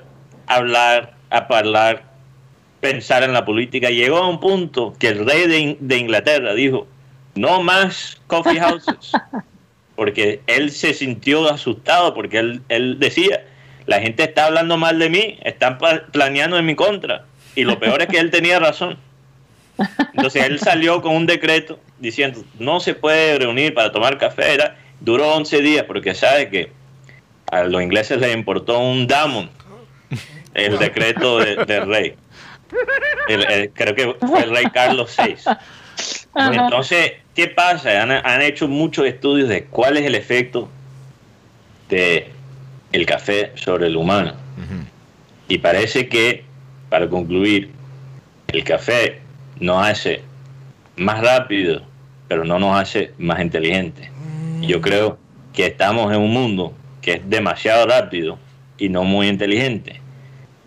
a 0.47 0.55
hablar, 0.55 1.13
a 1.29 1.37
hablar, 1.37 2.03
pensar 2.79 3.23
en 3.23 3.33
la 3.33 3.45
política. 3.45 3.89
Llegó 3.89 4.17
a 4.17 4.27
un 4.29 4.39
punto 4.39 4.93
que 4.99 5.09
el 5.09 5.25
rey 5.25 5.47
de, 5.47 5.59
In- 5.59 5.77
de 5.79 5.97
Inglaterra 5.97 6.53
dijo, 6.53 6.87
no 7.35 7.61
más 7.61 8.21
coffee 8.27 8.59
houses, 8.59 9.11
porque 9.95 10.41
él 10.47 10.71
se 10.71 10.93
sintió 10.93 11.49
asustado, 11.49 12.13
porque 12.13 12.39
él, 12.39 12.61
él 12.69 12.97
decía, 12.99 13.45
la 13.85 13.99
gente 14.01 14.23
está 14.23 14.45
hablando 14.45 14.77
mal 14.77 14.99
de 14.99 15.09
mí, 15.09 15.39
están 15.43 15.77
planeando 16.11 16.57
en 16.57 16.65
mi 16.65 16.75
contra. 16.75 17.25
Y 17.55 17.63
lo 17.63 17.79
peor 17.79 18.01
es 18.01 18.07
que 18.07 18.19
él 18.19 18.29
tenía 18.31 18.59
razón. 18.59 18.97
Entonces 20.13 20.43
él 20.45 20.59
salió 20.59 21.01
con 21.01 21.15
un 21.15 21.25
decreto 21.25 21.79
diciendo, 21.99 22.43
no 22.59 22.79
se 22.79 22.93
puede 22.93 23.37
reunir 23.39 23.73
para 23.73 23.91
tomar 23.91 24.17
café. 24.17 24.53
Era- 24.53 24.77
duró 24.99 25.33
11 25.35 25.61
días 25.61 25.85
porque 25.85 26.13
sabe 26.13 26.49
que 26.49 26.71
a 27.51 27.63
los 27.63 27.81
ingleses 27.81 28.19
les 28.19 28.33
importó 28.33 28.79
un 28.79 29.07
damon, 29.07 29.49
el 30.53 30.77
decreto 30.77 31.39
de- 31.39 31.65
del 31.65 31.87
rey. 31.87 32.13
El- 33.27 33.43
el- 33.51 33.69
creo 33.71 33.95
que 33.95 34.15
fue 34.27 34.43
el 34.43 34.51
rey 34.51 34.65
Carlos 34.71 35.15
VI. 35.25 35.35
Entonces, 36.35 37.13
¿qué 37.35 37.47
pasa? 37.47 38.01
Han, 38.01 38.11
han 38.11 38.41
hecho 38.41 38.67
muchos 38.67 39.05
estudios 39.05 39.49
de 39.49 39.65
cuál 39.65 39.97
es 39.97 40.05
el 40.05 40.15
efecto 40.15 40.69
de 41.89 42.31
el 42.91 43.05
café 43.05 43.51
sobre 43.55 43.87
el 43.87 43.97
humano. 43.97 44.33
Y 45.47 45.57
parece 45.57 46.07
que, 46.07 46.43
para 46.89 47.09
concluir, 47.09 47.71
el 48.47 48.63
café 48.63 49.19
nos 49.59 49.85
hace 49.85 50.21
más 50.95 51.21
rápido, 51.21 51.81
pero 52.27 52.45
no 52.45 52.59
nos 52.59 52.79
hace 52.79 53.13
más 53.17 53.41
inteligentes. 53.41 54.09
Y 54.61 54.67
Yo 54.67 54.81
creo 54.81 55.17
que 55.53 55.65
estamos 55.65 56.13
en 56.13 56.21
un 56.21 56.31
mundo 56.31 56.73
que 57.01 57.13
es 57.13 57.29
demasiado 57.29 57.87
rápido 57.87 58.37
y 58.77 58.89
no 58.89 59.03
muy 59.03 59.27
inteligente. 59.27 60.01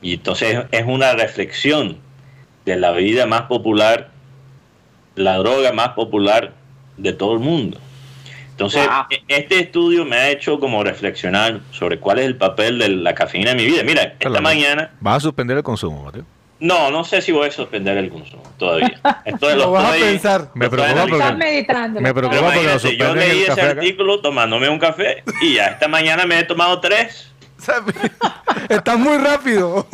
Y 0.00 0.14
entonces 0.14 0.64
es 0.72 0.84
una 0.86 1.12
reflexión 1.12 1.98
de 2.64 2.76
la 2.76 2.92
vida 2.92 3.26
más 3.26 3.42
popular, 3.42 4.10
la 5.14 5.36
droga 5.38 5.72
más 5.72 5.90
popular 5.90 6.52
de 6.96 7.12
todo 7.12 7.34
el 7.34 7.38
mundo. 7.40 7.78
Entonces, 8.50 8.86
Wow. 8.86 9.04
e- 9.10 9.22
este 9.28 9.58
estudio 9.60 10.04
me 10.04 10.16
ha 10.16 10.30
hecho 10.30 10.60
como 10.60 10.84
reflexionar 10.84 11.60
sobre 11.72 11.98
cuál 11.98 12.18
es 12.18 12.26
el 12.26 12.36
papel 12.36 12.78
de 12.78 12.88
la 12.90 13.14
cafeína 13.14 13.52
en 13.52 13.56
mi 13.56 13.64
vida. 13.66 13.82
Mira, 13.82 14.14
esta 14.20 14.40
mañana, 14.40 14.90
Vas 15.00 15.16
a 15.16 15.20
suspender 15.20 15.56
el 15.56 15.62
consumo, 15.62 16.04
Mateo. 16.04 16.24
no, 16.60 16.90
no 16.90 17.02
sé 17.02 17.22
si 17.22 17.32
voy 17.32 17.48
a 17.48 17.50
suspender 17.50 17.96
el 17.96 18.10
consumo 18.10 18.42
todavía. 18.58 19.00
Esto 19.24 19.50
Lo 19.56 19.70
vas 19.72 19.84
a 19.84 19.96
estoy- 19.96 20.10
pensar. 20.12 20.40
lo 20.42 20.50
Me 20.54 20.68
preocupa 20.70 21.00
porque- 21.02 21.16
Estás 21.16 21.36
meditando. 21.36 22.00
me 22.00 22.14
preocupa 22.14 22.42
porque 22.42 22.62
lo 22.62 22.78
yo 22.78 23.14
leí 23.14 23.38
ese 23.40 23.46
café 23.48 23.60
acá. 23.62 23.70
artículo 23.70 24.20
tomándome 24.20 24.68
un 24.68 24.78
café 24.78 25.24
y 25.40 25.54
ya 25.54 25.66
esta 25.68 25.88
mañana 25.88 26.24
me 26.26 26.38
he 26.38 26.44
tomado 26.44 26.78
tres. 26.80 27.32
Estás 28.68 28.98
muy 28.98 29.16
rápido. 29.18 29.86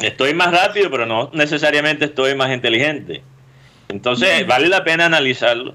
Estoy 0.00 0.34
más 0.34 0.50
rápido, 0.50 0.90
pero 0.90 1.06
no 1.06 1.30
necesariamente 1.32 2.06
estoy 2.06 2.34
más 2.34 2.50
inteligente. 2.52 3.22
Entonces, 3.88 4.46
vale 4.46 4.68
la 4.68 4.82
pena 4.84 5.06
analizarlo. 5.06 5.74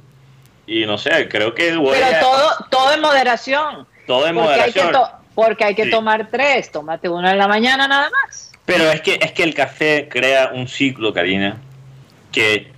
Y 0.68 0.86
no 0.86 0.98
sé, 0.98 1.28
creo 1.30 1.56
que 1.56 1.76
voy 1.78 1.98
Pero 2.00 2.16
a- 2.16 2.20
todo, 2.20 2.50
todo 2.70 2.94
en 2.94 3.02
moderación. 3.02 3.88
todo 4.06 4.28
en 4.28 4.36
Porque 4.36 4.62
hay 4.62 4.72
que, 4.74 4.82
moderación. 4.84 4.92
to- 4.92 5.18
porque 5.36 5.64
hay 5.64 5.76
que 5.76 5.86
Sí. 5.86 5.92
tomar 5.92 6.28
tres. 6.30 6.72
Tómate 6.72 7.10
uno 7.10 7.30
en 7.30 7.38
la 7.38 7.48
mañana 7.48 7.88
nada 7.88 8.10
más. 8.10 8.52
Pero 8.66 8.92
es 8.92 9.02
que, 9.02 9.18
es 9.22 9.32
que 9.32 9.44
el 9.44 9.54
café 9.56 10.08
crea 10.12 10.52
un 10.54 10.68
ciclo, 10.68 11.12
Karina, 11.14 11.58
que 12.32 12.72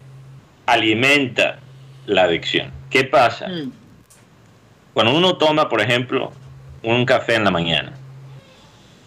alimenta 0.65 1.59
la 2.05 2.23
adicción. 2.23 2.71
¿Qué 2.89 3.03
pasa? 3.03 3.47
Mm. 3.47 3.71
Cuando 4.93 5.13
uno 5.15 5.37
toma, 5.37 5.67
por 5.69 5.81
ejemplo, 5.81 6.31
un 6.83 7.05
café 7.05 7.35
en 7.35 7.43
la 7.43 7.51
mañana, 7.51 7.93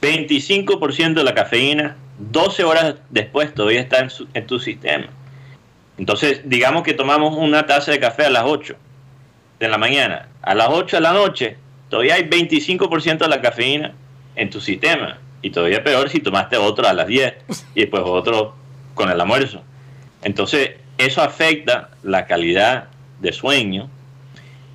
25% 0.00 1.14
de 1.20 1.24
la 1.24 1.34
cafeína, 1.34 1.96
12 2.18 2.64
horas 2.64 2.96
después 3.10 3.54
todavía 3.54 3.80
está 3.80 3.98
en, 4.00 4.10
su- 4.10 4.28
en 4.34 4.46
tu 4.46 4.58
sistema. 4.58 5.06
Entonces, 5.98 6.42
digamos 6.44 6.82
que 6.82 6.94
tomamos 6.94 7.36
una 7.36 7.66
taza 7.66 7.92
de 7.92 8.00
café 8.00 8.26
a 8.26 8.30
las 8.30 8.44
8 8.44 8.74
de 9.60 9.68
la 9.68 9.78
mañana. 9.78 10.28
A 10.42 10.54
las 10.54 10.68
8 10.70 10.96
de 10.96 11.02
la 11.02 11.12
noche, 11.12 11.56
todavía 11.88 12.14
hay 12.14 12.24
25% 12.24 13.18
de 13.18 13.28
la 13.28 13.40
cafeína 13.40 13.92
en 14.34 14.50
tu 14.50 14.60
sistema. 14.60 15.18
Y 15.42 15.50
todavía 15.50 15.84
peor 15.84 16.08
si 16.08 16.20
tomaste 16.20 16.56
otro 16.56 16.88
a 16.88 16.92
las 16.92 17.06
10 17.06 17.34
y 17.74 17.80
después 17.80 18.02
otro 18.04 18.54
con 18.94 19.10
el 19.10 19.20
almuerzo. 19.20 19.62
Entonces, 20.22 20.72
eso 20.98 21.22
afecta 21.22 21.90
la 22.02 22.26
calidad 22.26 22.88
de 23.20 23.32
sueño 23.32 23.88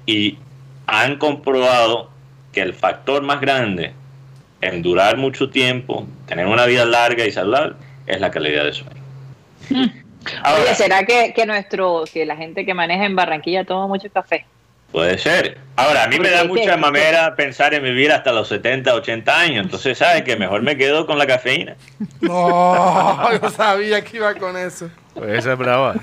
y 0.06 0.38
han 0.86 1.18
comprobado 1.18 2.10
que 2.52 2.62
el 2.62 2.74
factor 2.74 3.22
más 3.24 3.42
grande 3.42 3.94
en 4.62 4.82
durar 4.82 5.18
mucho 5.18 5.50
tiempo, 5.50 6.08
tener 6.28 6.48
una 6.48 6.66
vida 6.66 6.86
larga 6.86 7.26
y 7.26 7.32
saludable, 7.32 7.76
es 8.08 8.20
la 8.20 8.32
calidad 8.32 8.66
de 8.66 8.74
sueño. 8.74 9.02
Ahora, 10.44 10.64
Oye, 10.64 10.76
¿será 10.76 11.04
que, 11.06 11.34
que 11.34 11.46
nuestro, 11.46 12.04
que 12.12 12.26
la 12.26 12.36
gente 12.36 12.66
que 12.66 12.74
maneja 12.74 13.06
en 13.06 13.16
Barranquilla 13.16 13.64
toma 13.66 13.88
mucho 13.88 14.10
café? 14.12 14.46
puede 14.92 15.20
ser. 15.20 15.60
Ahora, 15.76 16.06
a 16.06 16.08
mí 16.08 16.18
me 16.20 16.32
da 16.32 16.46
mucha 16.46 16.76
mamera 16.76 17.36
pensar 17.36 17.76
en 17.76 17.84
vivir 17.84 18.12
hasta 18.12 18.32
los 18.32 18.48
70, 18.48 18.92
80 18.96 19.40
años. 19.40 19.66
Entonces, 19.66 19.98
¿sabes 20.00 20.24
que 20.24 20.36
Mejor 20.36 20.64
me 20.64 20.76
quedo 20.78 21.06
con 21.06 21.20
la 21.20 21.28
cafeína. 21.28 21.76
No, 22.22 23.32
yo 23.42 23.50
sabía 23.52 24.04
que 24.04 24.18
iba 24.18 24.34
con 24.36 24.58
eso. 24.58 24.90
Pues 25.14 25.40
esa 25.40 25.54
es 25.54 25.58
brava. 25.60 25.96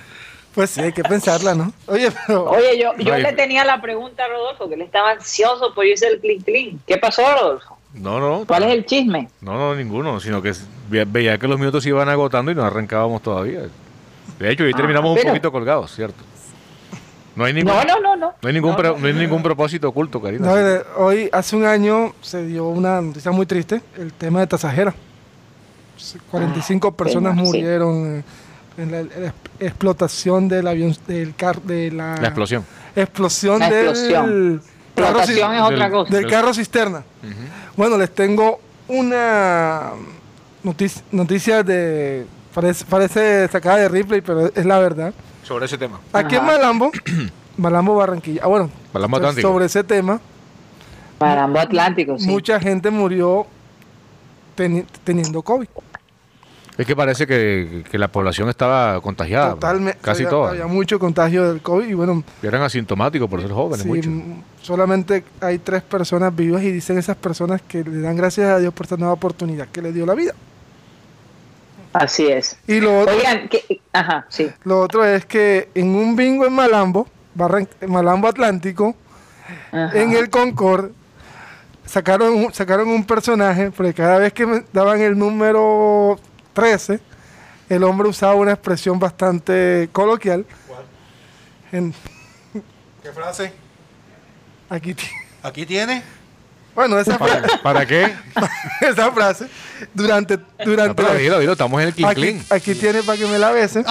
Pues 0.55 0.71
sí, 0.71 0.81
hay 0.81 0.93
que 0.93 1.03
pensarla, 1.03 1.55
¿no? 1.55 1.73
Oye, 1.87 2.11
pero. 2.27 2.45
Oye, 2.45 2.79
yo, 2.81 2.93
yo 2.99 3.17
le 3.19 3.33
tenía 3.33 3.65
la 3.65 3.81
pregunta 3.81 4.25
a 4.25 4.29
Rodolfo, 4.29 4.69
que 4.69 4.75
él 4.77 4.83
estaba 4.83 5.11
ansioso 5.11 5.75
por 5.75 5.85
irse 5.85 6.07
el 6.07 6.21
clean 6.21 6.41
clean. 6.43 6.81
¿Qué 6.87 6.97
pasó, 6.97 7.23
Rodolfo? 7.29 7.77
No, 7.93 8.21
no. 8.21 8.45
¿Cuál 8.47 8.63
es 8.65 8.71
el 8.73 8.87
chisme? 8.87 9.29
No, 9.41 9.55
no, 9.59 9.75
ninguno, 9.75 10.21
sino 10.21 10.41
que 10.41 10.53
ve- 10.89 11.05
veía 11.07 11.37
que 11.39 11.49
los 11.49 11.59
minutos 11.59 11.83
se 11.83 11.89
iban 11.91 12.09
agotando 12.09 12.53
y 12.53 12.55
no 12.55 12.65
arrancábamos 12.65 13.21
todavía. 13.23 13.63
De 14.39 14.51
hecho, 14.51 14.65
hoy 14.65 14.73
Ah, 14.75 14.77
terminamos 14.77 15.11
un 15.11 15.17
pero- 15.17 15.29
poquito 15.29 15.53
colgados, 15.53 15.95
¿cierto? 15.95 16.23
No 17.35 17.45
hay 17.45 17.53
ningún, 17.53 17.73
No, 17.75 17.85
no, 17.85 18.01
no, 18.01 18.17
no. 18.17 18.35
no 18.41 18.49
hay 18.49 18.53
ningún, 18.55 18.71
No, 18.71 18.77
pro- 18.77 18.93
no. 18.93 18.99
no 18.99 19.07
hay 19.07 19.13
ningún 19.13 19.43
propósito 19.43 19.89
oculto, 19.91 20.23
Karina. 20.23 20.47
No, 20.47 20.57
eh, 20.59 20.83
hoy, 20.97 21.29
hace 21.33 21.55
un 21.55 21.67
año, 21.67 22.15
se 22.23 22.45
dio 22.47 22.67
una 22.69 23.01
noticia 23.03 23.31
muy 23.31 23.45
triste: 23.47 23.83
el 23.99 24.13
tema 24.15 24.41
de 24.41 24.47
Tasajera. 24.47 24.95
45 26.31 26.93
personas 26.95 27.33
pena, 27.35 27.43
sí. 27.43 27.47
murieron 27.47 28.17
eh, 28.19 28.25
en 28.79 28.93
la, 28.93 29.03
la 29.03 29.35
explotación 29.61 30.49
del 30.49 30.67
avión, 30.67 30.95
del 31.07 31.35
car, 31.35 31.61
de 31.63 31.91
la, 31.91 32.17
La 32.17 32.29
explosión. 32.29 32.65
explosión 32.95 33.59
La 33.59 33.71
del 33.71 33.89
explosión. 33.89 34.63
carro, 34.95 35.09
Explotación 35.09 35.51
cis- 35.53 35.57
es 35.57 35.63
otra 35.63 35.85
del- 35.85 35.93
cosa. 35.93 36.15
del 36.15 36.27
carro 36.31 36.55
cisterna. 36.55 37.03
Bueno, 37.77 37.99
les 37.99 38.15
tengo 38.15 38.61
una 38.89 39.91
noticia, 40.63 41.03
noticia 41.13 41.63
de. 41.63 42.27
Parece, 42.57 42.85
parece 42.87 43.49
sacada 43.49 43.77
de 43.77 43.89
Ripley, 43.91 44.23
pero 44.23 44.47
es 44.47 44.65
la 44.65 44.79
verdad. 44.79 45.13
Sobre 45.43 45.67
ese 45.67 45.77
tema. 45.77 46.01
Aquí 46.15 46.37
en. 46.37 46.45
Malambo, 46.47 46.91
Malambo 47.59 47.95
Barranquilla. 47.97 48.41
Ah, 48.45 48.47
bueno, 48.47 48.71
Malambo 48.95 49.19
pues, 49.19 49.21
Atlántico. 49.29 49.49
sobre 49.49 49.67
ese 49.67 49.85
tema, 49.85 50.19
Marambo 51.21 51.59
Atlántico, 51.61 52.19
sí. 52.19 52.27
mucha 52.27 52.59
gente 52.59 52.91
murió 52.91 53.47
teni- 54.57 54.87
teniendo 55.05 55.43
COVID. 55.43 55.69
Es 56.79 56.87
que 56.87 56.95
parece 56.97 57.27
que, 57.27 57.85
que 57.91 57.99
la 57.99 58.09
población 58.09 58.49
estaba 58.51 59.01
contagiada. 59.01 59.51
Totalmente. 59.55 59.99
Casi 60.01 60.23
había, 60.23 60.31
toda. 60.31 60.51
Había 60.53 60.67
mucho 60.67 60.99
contagio 60.99 61.49
del 61.51 61.61
COVID 61.63 61.87
y 61.89 61.95
bueno, 61.95 62.23
Eran 62.43 62.63
asintomáticos 62.63 63.29
por 63.31 63.41
ser 63.43 63.51
jóvenes, 63.53 63.83
sí, 63.83 63.89
muchos. 63.89 64.07
m- 64.07 64.43
solamente 64.63 65.25
hay 65.41 65.59
tres 65.59 65.83
personas 65.83 66.35
vivas 66.35 66.63
y 66.63 66.71
dicen 66.73 66.97
esas 66.99 67.17
personas 67.17 67.63
que 67.63 67.85
le 67.85 68.01
dan 68.01 68.17
gracias 68.17 68.49
a 68.51 68.59
Dios 68.59 68.75
por 68.75 68.85
esta 68.87 68.97
nueva 68.97 69.13
oportunidad 69.15 69.69
que 69.69 69.81
le 69.83 69.93
dio 69.93 70.05
la 70.07 70.15
vida. 70.15 70.33
Así 71.99 72.27
es. 72.27 72.59
Y 72.67 72.81
lo 72.81 73.01
otro, 73.01 73.15
Oigan, 73.17 73.49
que, 73.49 73.81
ajá, 73.93 74.27
sí. 74.29 74.51
lo 74.65 74.81
otro 74.81 75.05
es 75.05 75.25
que 75.25 75.71
en 75.75 75.95
un 75.95 76.15
bingo 76.15 76.45
en 76.47 76.53
Malambo, 76.53 77.09
Barran- 77.35 77.69
en 77.81 77.91
Malambo 77.91 78.29
Atlántico, 78.29 78.95
Ajá. 79.73 79.99
en 79.99 80.13
el 80.13 80.29
Concord, 80.29 80.91
sacaron, 81.87 82.35
un- 82.35 82.53
sacaron 82.53 82.89
un 82.89 83.05
personaje, 83.05 83.71
porque 83.71 83.95
cada 83.95 84.19
vez 84.19 84.33
que 84.35 84.45
me 84.45 84.65
daban 84.73 85.01
el 85.01 85.17
número 85.19 86.19
13, 86.53 87.01
el 87.71 87.83
hombre 87.83 88.09
usaba 88.09 88.35
una 88.35 88.53
expresión 88.53 88.99
bastante 88.99 89.89
coloquial. 89.93 90.45
En- 91.73 91.95
¿Qué 93.03 93.11
frase? 93.13 93.53
aquí, 94.69 94.95
Aquí 95.43 95.65
tiene. 95.65 96.03
Bueno, 96.77 96.99
esa, 97.01 97.19
fra- 97.19 97.43
¿Para, 97.43 97.63
para 97.63 97.87
qué? 97.87 98.15
esa 98.83 99.11
frase, 99.11 99.47
durante, 99.93 100.37
No, 100.37 100.45
durante 100.65 100.95
pero 100.95 101.09
la- 101.09 101.19
dilo, 101.19 101.39
dilo, 101.41 101.53
estamos 101.53 101.81
en 101.83 101.89
el 101.89 101.95
King 101.95 102.05
aquí, 102.05 102.21
Clean. 102.21 102.45
aquí 102.51 102.75
tiene 102.77 103.03
para 103.03 103.19
que 103.19 103.27
me 103.27 103.39
la 103.39 103.51
besen. 103.51 103.85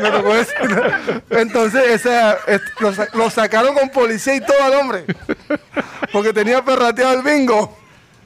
Me 0.00 0.10
tocó 0.10 0.34
decir. 0.34 0.54
Entonces, 1.30 1.82
esa, 1.90 2.32
es- 2.46 2.60
lo, 2.80 2.94
sa- 2.94 3.08
lo 3.14 3.30
sacaron 3.30 3.74
con 3.74 3.90
policía 3.90 4.34
y 4.34 4.40
todo 4.40 4.62
al 4.62 4.74
hombre. 4.74 5.04
Porque 6.12 6.32
tenía 6.32 6.64
perrateado 6.64 7.14
el 7.14 7.22
bingo. 7.22 7.78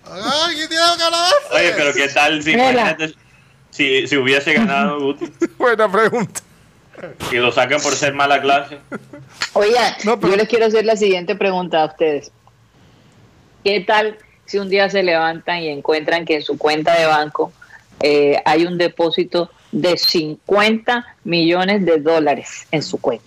Aquí 0.04 0.66
tiene 0.68 0.84
que 0.96 1.02
hablar. 1.02 1.32
Oye, 1.52 1.72
pero 1.76 1.92
¿qué 1.92 2.08
tal 2.08 2.42
si, 3.70 4.06
si 4.06 4.16
hubiese 4.16 4.54
ganado 4.54 5.00
Guti 5.00 5.30
Buena 5.58 5.90
pregunta. 5.90 6.40
Y 7.30 7.36
lo 7.36 7.52
sacan 7.52 7.80
por 7.80 7.94
ser 7.94 8.14
mala 8.14 8.40
clase? 8.40 8.78
Oigan, 9.52 9.94
No, 10.04 10.18
pero- 10.18 10.32
yo 10.32 10.36
les 10.38 10.48
quiero 10.48 10.66
hacer 10.66 10.84
la 10.84 10.96
siguiente 10.96 11.34
pregunta 11.36 11.82
a 11.82 11.86
ustedes. 11.86 12.30
¿Qué 13.64 13.80
tal 13.80 14.16
si 14.44 14.58
un 14.58 14.68
día 14.68 14.88
se 14.88 15.02
levantan 15.02 15.60
y 15.60 15.68
encuentran 15.68 16.24
que 16.24 16.36
en 16.36 16.42
su 16.42 16.56
cuenta 16.56 16.94
de 16.98 17.06
banco 17.06 17.52
eh, 18.00 18.40
hay 18.44 18.64
un 18.66 18.78
depósito 18.78 19.50
de 19.72 19.96
50 19.96 21.04
millones 21.24 21.84
de 21.84 21.98
dólares 21.98 22.66
en 22.70 22.82
su 22.82 22.98
cuenta? 23.00 23.24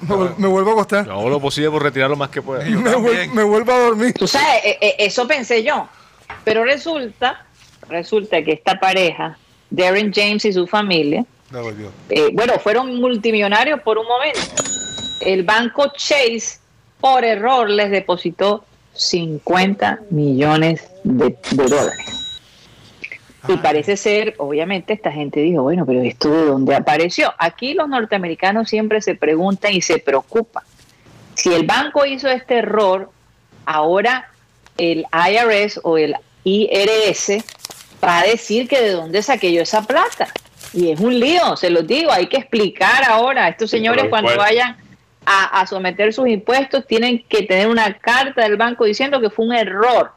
Me, 0.00 0.14
vuel- 0.14 0.36
me 0.36 0.48
vuelvo 0.48 0.70
a 0.70 0.72
acostar. 0.74 1.06
Yo 1.06 1.12
hago 1.12 1.28
lo 1.28 1.40
posible 1.40 1.70
por 1.70 1.82
retirar 1.82 2.08
lo 2.10 2.16
más 2.16 2.30
que 2.30 2.40
pueda. 2.42 2.64
Me, 2.64 2.76
vuel- 2.76 2.92
también. 2.92 3.34
me 3.34 3.42
vuelvo 3.42 3.72
a 3.72 3.78
dormir. 3.80 4.14
Tú 4.14 4.26
sabes, 4.28 4.64
eh, 4.64 4.78
eh, 4.80 4.94
eso 5.00 5.26
pensé 5.26 5.62
yo. 5.64 5.88
Pero 6.44 6.64
resulta, 6.64 7.44
resulta 7.88 8.42
que 8.42 8.52
esta 8.52 8.78
pareja, 8.78 9.36
Darren 9.70 10.12
James 10.14 10.44
y 10.44 10.52
su 10.52 10.66
familia, 10.66 11.24
Volvió. 11.50 11.90
eh, 12.10 12.30
bueno, 12.32 12.54
fueron 12.58 13.00
multimillonarios 13.00 13.80
por 13.80 13.98
un 13.98 14.06
momento. 14.06 14.40
El 15.20 15.44
banco 15.44 15.92
Chase 15.96 16.58
por 17.00 17.24
error 17.24 17.70
les 17.70 17.90
depositó 17.90 18.64
50 18.94 20.00
millones 20.10 20.88
de, 21.04 21.36
de 21.50 21.64
dólares. 21.64 22.18
Y 23.46 23.56
parece 23.58 23.96
ser, 23.96 24.34
obviamente, 24.38 24.92
esta 24.92 25.10
gente 25.10 25.40
dijo, 25.40 25.62
bueno, 25.62 25.86
pero 25.86 26.02
esto 26.02 26.30
de 26.30 26.44
dónde 26.44 26.74
apareció. 26.74 27.32
Aquí 27.38 27.72
los 27.72 27.88
norteamericanos 27.88 28.68
siempre 28.68 29.00
se 29.00 29.14
preguntan 29.14 29.72
y 29.72 29.80
se 29.80 29.98
preocupan. 29.98 30.64
Si 31.34 31.54
el 31.54 31.64
banco 31.64 32.04
hizo 32.04 32.28
este 32.28 32.58
error, 32.58 33.10
ahora 33.64 34.30
el 34.76 35.06
IRS 35.12 35.80
o 35.82 35.96
el 35.96 36.14
IRS 36.44 37.42
va 38.04 38.20
a 38.20 38.24
decir 38.24 38.68
que 38.68 38.82
de 38.82 38.90
dónde 38.90 39.22
saqué 39.22 39.52
yo 39.52 39.62
esa 39.62 39.82
plata. 39.82 40.28
Y 40.72 40.90
es 40.90 41.00
un 41.00 41.18
lío, 41.18 41.56
se 41.56 41.70
los 41.70 41.86
digo, 41.86 42.12
hay 42.12 42.26
que 42.26 42.36
explicar 42.36 43.04
ahora 43.04 43.46
a 43.46 43.48
estos 43.48 43.70
señores 43.70 44.06
cuando 44.10 44.36
vayan 44.36 44.76
a, 45.24 45.60
a 45.60 45.66
someter 45.66 46.12
sus 46.12 46.28
impuestos, 46.28 46.86
tienen 46.86 47.24
que 47.28 47.42
tener 47.42 47.68
una 47.68 47.94
carta 47.98 48.42
del 48.42 48.56
banco 48.56 48.84
diciendo 48.84 49.20
que 49.20 49.30
fue 49.30 49.46
un 49.46 49.54
error. 49.54 50.12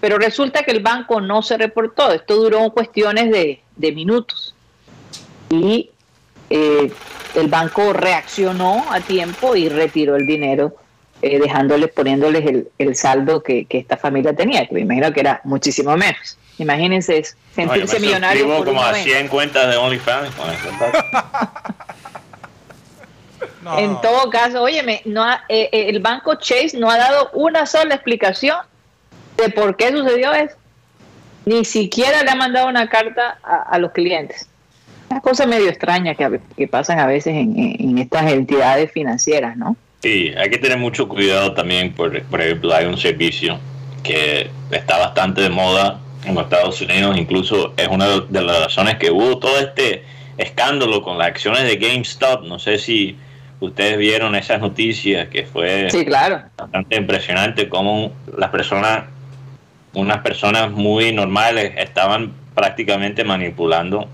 Pero 0.00 0.18
resulta 0.18 0.62
que 0.62 0.70
el 0.70 0.80
banco 0.80 1.20
no 1.20 1.42
se 1.42 1.56
reportó, 1.56 2.12
esto 2.12 2.36
duró 2.36 2.70
cuestiones 2.70 3.30
de, 3.30 3.60
de 3.76 3.92
minutos. 3.92 4.54
Y 5.48 5.90
eh, 6.50 6.92
el 7.34 7.48
banco 7.48 7.92
reaccionó 7.92 8.84
a 8.90 9.00
tiempo 9.00 9.56
y 9.56 9.68
retiró 9.68 10.16
el 10.16 10.26
dinero, 10.26 10.76
eh, 11.22 11.38
dejándoles, 11.38 11.90
poniéndoles 11.90 12.46
el, 12.46 12.68
el 12.78 12.94
saldo 12.94 13.42
que, 13.42 13.64
que 13.64 13.78
esta 13.78 13.96
familia 13.96 14.34
tenía, 14.34 14.66
que 14.66 14.74
me 14.74 14.80
imagino 14.80 15.12
que 15.12 15.20
era 15.20 15.40
muchísimo 15.44 15.96
menos. 15.96 16.38
Imagínense 16.58 17.18
eso, 17.18 17.34
No, 17.56 17.62
yo 17.64 17.68
me 17.68 17.74
sentirse 17.78 18.00
millonario. 18.00 18.46
por 18.46 18.64
como 18.66 18.80
una 18.80 18.88
a 18.88 18.92
vez. 18.92 19.04
100 19.04 19.28
cuentas 19.28 19.68
de 19.70 19.76
OnlyFans. 19.76 20.30
No. 23.62 23.78
En 23.78 24.00
todo 24.00 24.30
caso, 24.30 24.62
óyeme, 24.62 25.02
no 25.04 25.24
ha- 25.24 25.42
eh, 25.48 25.68
eh, 25.72 25.86
el 25.88 25.98
banco 25.98 26.36
Chase 26.36 26.78
no 26.78 26.88
ha 26.88 26.96
dado 26.98 27.30
una 27.32 27.66
sola 27.66 27.96
explicación 27.96 28.56
de 29.36 29.48
por 29.50 29.76
qué 29.76 29.90
sucedió 29.90 30.32
eso. 30.32 30.54
Ni 31.44 31.64
siquiera 31.64 32.22
le 32.22 32.30
ha 32.30 32.34
mandado 32.36 32.68
una 32.68 32.88
carta 32.88 33.38
a, 33.42 33.62
a 33.62 33.78
los 33.78 33.90
clientes. 33.90 34.48
Una 35.10 35.20
cosa 35.20 35.46
medio 35.46 35.68
extraña 35.68 36.14
que, 36.14 36.68
pasan 36.68 37.00
a 37.00 37.06
veces 37.06 37.34
en 37.34 37.98
estas 37.98 38.30
entidades 38.32 38.90
financieras, 38.92 39.56
¿no? 39.56 39.76
Sí, 40.00 40.32
hay 40.36 40.48
que 40.48 40.58
tener 40.58 40.78
mucho 40.78 41.08
cuidado 41.08 41.52
también. 41.54 41.92
Por, 41.92 42.22
por 42.24 42.40
ejemplo, 42.40 42.72
hay 42.74 42.86
un 42.86 42.96
servicio 42.96 43.58
que 44.04 44.48
está 44.70 44.98
bastante 44.98 45.40
de 45.42 45.50
moda 45.50 45.98
en 46.26 46.38
Estados 46.38 46.80
Unidos. 46.80 47.16
Incluso 47.16 47.72
es 47.76 47.88
una 47.88 48.06
de 48.20 48.42
las 48.42 48.64
razones 48.64 48.96
que 48.96 49.10
hubo 49.10 49.38
todo 49.38 49.58
este 49.58 50.04
escándalo 50.36 51.02
con 51.02 51.18
las 51.18 51.28
acciones 51.28 51.62
de 51.64 51.76
GameStop. 51.76 52.44
No 52.44 52.58
sé 52.58 52.78
si 52.78 53.16
ustedes 53.60 53.96
vieron 53.96 54.34
esas 54.34 54.60
noticias 54.60 55.28
que 55.28 55.44
fue 55.44 55.88
Sí, 55.90 56.04
claro. 56.04 56.42
bastante 56.58 56.96
impresionante 56.96 57.68
cómo 57.68 58.12
las 58.36 58.50
personas, 58.50 59.04
unas 59.94 60.18
personas 60.18 60.70
muy 60.70 61.12
normales, 61.12 61.72
estaban 61.78 62.32
prácticamente 62.54 63.24
manipulando 63.24 64.08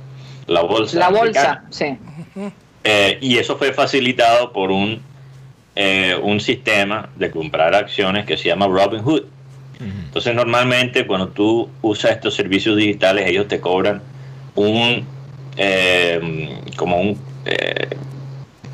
la 0.46 0.60
bolsa. 0.62 0.98
La 0.98 1.06
americana. 1.06 1.62
bolsa, 1.64 1.64
sí. 1.70 2.52
Eh, 2.84 3.18
y 3.20 3.38
eso 3.38 3.56
fue 3.56 3.72
facilitado 3.72 4.52
por 4.52 4.70
un, 4.72 5.00
eh, 5.76 6.16
un 6.20 6.40
sistema 6.40 7.08
de 7.16 7.30
comprar 7.30 7.74
acciones 7.74 8.26
que 8.26 8.36
se 8.36 8.48
llama 8.48 8.66
Robinhood. 8.66 9.22
Entonces 10.06 10.34
normalmente 10.34 11.06
cuando 11.06 11.28
tú 11.28 11.68
usas 11.82 12.12
estos 12.12 12.34
servicios 12.34 12.76
digitales 12.76 13.26
ellos 13.28 13.48
te 13.48 13.60
cobran 13.60 14.02
un 14.54 15.06
eh, 15.56 16.58
como 16.76 17.00
un, 17.00 17.18
eh, 17.44 17.88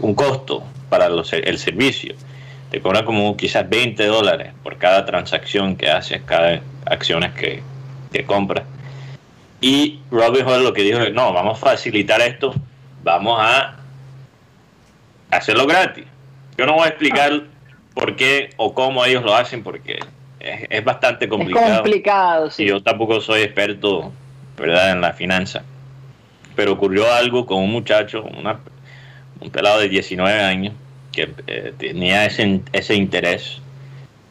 un 0.00 0.14
costo 0.14 0.62
para 0.88 1.08
los- 1.08 1.32
el 1.32 1.58
servicio. 1.58 2.14
Te 2.70 2.80
cobran 2.80 3.04
como 3.04 3.36
quizás 3.36 3.68
20 3.68 4.04
dólares 4.06 4.52
por 4.62 4.76
cada 4.78 5.04
transacción 5.04 5.76
que 5.76 5.90
haces, 5.90 6.22
cada 6.24 6.60
acciones 6.86 7.32
que, 7.32 7.62
que 8.12 8.24
compras. 8.24 8.64
Y 9.60 10.00
Robinhood 10.10 10.62
lo 10.62 10.72
que 10.72 10.82
dijo 10.82 10.98
es, 11.00 11.12
no, 11.12 11.32
vamos 11.32 11.58
a 11.58 11.60
facilitar 11.70 12.20
esto, 12.20 12.54
vamos 13.02 13.38
a 13.40 13.76
hacerlo 15.30 15.66
gratis. 15.66 16.04
Yo 16.56 16.66
no 16.66 16.74
voy 16.74 16.84
a 16.84 16.88
explicar 16.88 17.42
por 17.94 18.16
qué 18.16 18.50
o 18.56 18.74
cómo 18.74 19.04
ellos 19.04 19.24
lo 19.24 19.34
hacen 19.34 19.62
porque 19.62 19.98
es, 20.40 20.66
es 20.70 20.84
bastante 20.84 21.24
Es 21.26 21.30
complicado. 21.30 21.74
complicado, 21.76 22.50
sí. 22.50 22.64
Y 22.64 22.66
yo 22.68 22.82
tampoco 22.82 23.20
soy 23.20 23.42
experto, 23.42 24.12
¿verdad?, 24.56 24.92
en 24.92 25.00
la 25.00 25.12
finanza. 25.12 25.62
Pero 26.56 26.72
ocurrió 26.72 27.12
algo 27.12 27.46
con 27.46 27.62
un 27.62 27.70
muchacho, 27.70 28.22
una- 28.24 28.58
un 29.40 29.50
pelado 29.50 29.80
de 29.80 29.88
19 29.88 30.40
años, 30.40 30.74
que 31.12 31.30
eh, 31.46 31.72
tenía 31.78 32.24
ese, 32.26 32.60
ese 32.72 32.94
interés 32.94 33.60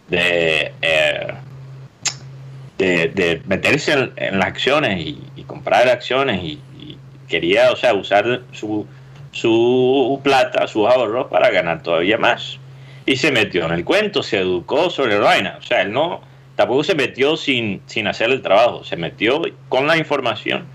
de, 0.10 0.72
eh, 0.82 1.28
de, 2.78 3.08
de 3.10 3.42
meterse 3.46 3.94
en, 3.94 4.12
en 4.18 4.40
las 4.40 4.48
acciones 4.50 5.00
y, 5.06 5.20
y 5.36 5.44
comprar 5.44 5.88
acciones 5.90 6.44
y, 6.44 6.60
y 6.80 6.98
quería, 7.28 7.72
o 7.72 7.76
sea, 7.76 7.94
usar 7.94 8.42
su, 8.52 8.86
su 9.32 10.20
plata, 10.24 10.68
sus 10.68 10.88
ahorros 10.88 11.28
para 11.28 11.50
ganar 11.50 11.82
todavía 11.82 12.18
más. 12.18 12.60
Y 13.08 13.16
se 13.16 13.32
metió 13.32 13.66
en 13.66 13.72
el 13.72 13.84
cuento, 13.84 14.22
se 14.22 14.38
educó 14.38 14.92
sobre 14.92 15.18
la 15.18 15.26
vaina. 15.26 15.56
O 15.58 15.64
sea, 15.64 15.82
él 15.82 15.92
no, 15.92 16.22
tampoco 16.56 16.84
se 16.84 16.94
metió 16.94 17.38
sin, 17.38 17.82
sin 17.88 18.06
hacer 18.06 18.30
el 18.30 18.42
trabajo, 18.42 18.84
se 18.84 18.98
metió 18.98 19.42
con 19.70 19.88
la 19.88 19.98
información 19.98 20.66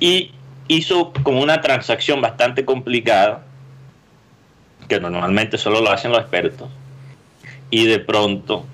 y 0.00 0.32
hizo 0.66 1.12
como 1.22 1.40
una 1.40 1.60
transacción 1.60 2.20
bastante 2.20 2.64
complicada, 2.64 3.44
que 4.88 4.98
normalmente 4.98 5.56
solo 5.56 5.80
lo 5.80 5.92
hacen 5.92 6.10
los 6.10 6.20
expertos, 6.20 6.68
y 7.70 7.86
de 7.86 8.00
pronto 8.00 8.66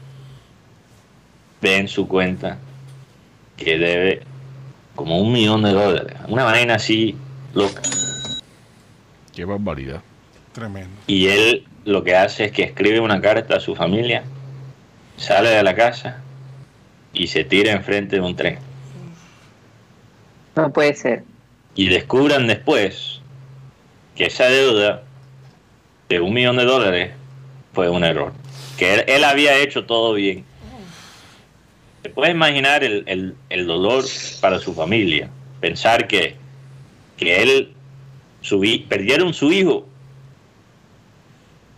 ve 1.60 1.76
en 1.76 1.88
su 1.88 2.08
cuenta 2.08 2.58
que 3.56 3.78
debe 3.78 4.22
como 4.94 5.20
un 5.20 5.32
millón 5.32 5.62
de 5.62 5.72
dólares, 5.72 6.16
una 6.28 6.44
vaina 6.44 6.76
así 6.76 7.16
loca. 7.52 7.82
Qué 9.34 9.44
barbaridad. 9.44 10.00
Tremendo. 10.52 10.96
Y 11.06 11.26
él 11.26 11.67
lo 11.84 12.04
que 12.04 12.14
hace 12.16 12.46
es 12.46 12.52
que 12.52 12.62
escribe 12.62 13.00
una 13.00 13.20
carta 13.20 13.56
a 13.56 13.60
su 13.60 13.74
familia, 13.74 14.24
sale 15.16 15.50
de 15.50 15.62
la 15.62 15.74
casa 15.74 16.20
y 17.12 17.26
se 17.28 17.44
tira 17.44 17.72
enfrente 17.72 18.16
de 18.16 18.22
un 18.22 18.36
tren. 18.36 18.58
No 20.56 20.72
puede 20.72 20.94
ser. 20.94 21.22
Y 21.74 21.88
descubran 21.88 22.46
después 22.46 23.20
que 24.16 24.26
esa 24.26 24.46
deuda 24.46 25.02
de 26.08 26.20
un 26.20 26.32
millón 26.34 26.56
de 26.56 26.64
dólares 26.64 27.12
fue 27.72 27.88
un 27.88 28.02
error. 28.04 28.32
Que 28.76 28.94
él, 28.94 29.04
él 29.06 29.24
había 29.24 29.56
hecho 29.58 29.84
todo 29.84 30.14
bien. 30.14 30.44
¿Te 32.02 32.10
puedes 32.10 32.34
imaginar 32.34 32.82
el, 32.84 33.04
el- 33.06 33.34
el 33.50 33.66
dolor 33.66 34.04
para 34.40 34.58
su 34.58 34.74
familia? 34.74 35.28
Pensar 35.60 36.06
que, 36.08 36.36
que 37.16 37.42
él 37.42 37.72
su, 38.40 38.60
perdieron 38.88 39.34
su 39.34 39.52
hijo 39.52 39.86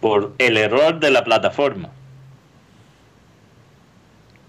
por 0.01 0.33
el 0.39 0.57
error 0.57 0.99
de 1.01 1.11
la 1.11 1.25
plataforma. 1.25 1.91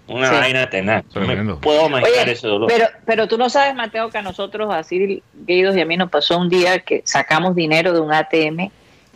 Una 0.08 0.28
Sí. 0.28 0.34
vaina 0.34 0.68
tenaz. 0.68 1.04
No 1.14 1.20
me 1.22 1.54
puedo 1.56 1.86
imaginar 1.86 2.24
Oye, 2.24 2.32
ese 2.32 2.46
dolor. 2.48 2.68
pero, 2.68 2.86
pero 3.06 3.28
tú 3.28 3.38
no 3.38 3.48
sabes, 3.48 3.74
Mateo, 3.74 4.10
que 4.10 4.18
a 4.18 4.22
nosotros, 4.22 4.72
a 4.74 4.82
Cyril 4.82 5.22
Guidos 5.46 5.76
y 5.76 5.80
a 5.80 5.86
mí 5.86 5.96
nos 5.96 6.10
pasó 6.10 6.38
un 6.38 6.48
día 6.48 6.80
que 6.80 7.02
sacamos 7.04 7.54
dinero 7.54 7.92
de 7.92 8.00
un 8.00 8.12
ATM 8.12 8.70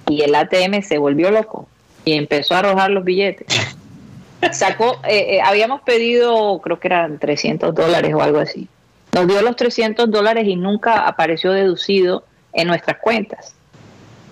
y 0.09 0.23
el 0.23 0.35
ATM 0.35 0.83
se 0.83 0.99
volvió 0.99 1.31
loco 1.31 1.69
y 2.05 2.13
empezó 2.13 2.55
a 2.55 2.61
arrojar 2.61 2.91
los 2.91 3.05
billetes. 3.05 3.47
Sacó, 4.53 5.01
eh, 5.09 5.37
eh, 5.37 5.41
habíamos 5.43 5.81
pedido, 5.81 6.61
creo 6.63 6.79
que 6.79 6.89
eran 6.89 7.19
300 7.19 7.75
dólares 7.75 8.15
o 8.15 8.23
algo 8.23 8.39
así. 8.39 8.69
Nos 9.13 9.27
dio 9.27 9.43
los 9.43 9.57
300 9.57 10.11
dólares 10.11 10.47
y 10.47 10.57
nunca 10.57 11.07
apareció 11.09 11.51
deducido 11.53 12.25
en 12.53 12.69
nuestras 12.69 12.99
cuentas. 12.99 13.55